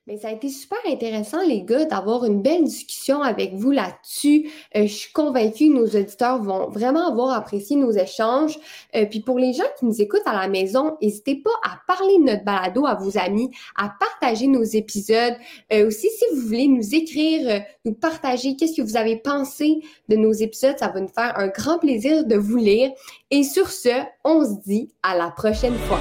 Mais 0.09 0.17
ça 0.17 0.29
a 0.29 0.33
été 0.33 0.49
super 0.49 0.79
intéressant, 0.87 1.47
les 1.47 1.61
gars, 1.61 1.85
d'avoir 1.85 2.25
une 2.25 2.41
belle 2.41 2.65
discussion 2.65 3.21
avec 3.21 3.53
vous 3.53 3.71
là-dessus. 3.71 4.51
Euh, 4.75 4.85
je 4.85 4.93
suis 4.95 5.13
convaincue 5.13 5.69
que 5.69 5.75
nos 5.75 5.85
auditeurs 5.85 6.43
vont 6.43 6.71
vraiment 6.71 7.09
avoir 7.09 7.35
apprécié 7.37 7.77
nos 7.77 7.91
échanges. 7.91 8.59
Euh, 8.97 9.05
puis 9.05 9.21
pour 9.21 9.39
les 9.39 9.53
gens 9.53 9.67
qui 9.79 9.85
nous 9.85 10.01
écoutent 10.01 10.23
à 10.25 10.33
la 10.33 10.49
maison, 10.49 10.97
n'hésitez 11.03 11.35
pas 11.35 11.51
à 11.63 11.79
parler 11.87 12.17
de 12.21 12.23
notre 12.23 12.43
balado 12.43 12.87
à 12.87 12.95
vos 12.95 13.19
amis, 13.19 13.51
à 13.77 13.93
partager 14.01 14.47
nos 14.47 14.63
épisodes. 14.63 15.37
Euh, 15.75 15.87
aussi, 15.87 16.09
si 16.09 16.25
vous 16.33 16.41
voulez 16.41 16.69
nous 16.69 16.95
écrire, 16.95 17.63
nous 17.85 17.93
partager 17.93 18.57
qu'est-ce 18.57 18.81
que 18.81 18.87
vous 18.87 18.97
avez 18.97 19.17
pensé 19.17 19.83
de 20.09 20.17
nos 20.17 20.33
épisodes, 20.33 20.79
ça 20.79 20.89
va 20.89 21.01
nous 21.01 21.09
faire 21.09 21.39
un 21.39 21.49
grand 21.49 21.79
plaisir 21.79 22.25
de 22.25 22.37
vous 22.37 22.57
lire. 22.57 22.91
Et 23.31 23.43
sur 23.43 23.69
ce, 23.69 24.05
on 24.25 24.43
se 24.43 24.59
dit 24.67 24.91
à 25.03 25.15
la 25.19 25.31
prochaine 25.31 25.77
fois. 25.81 26.01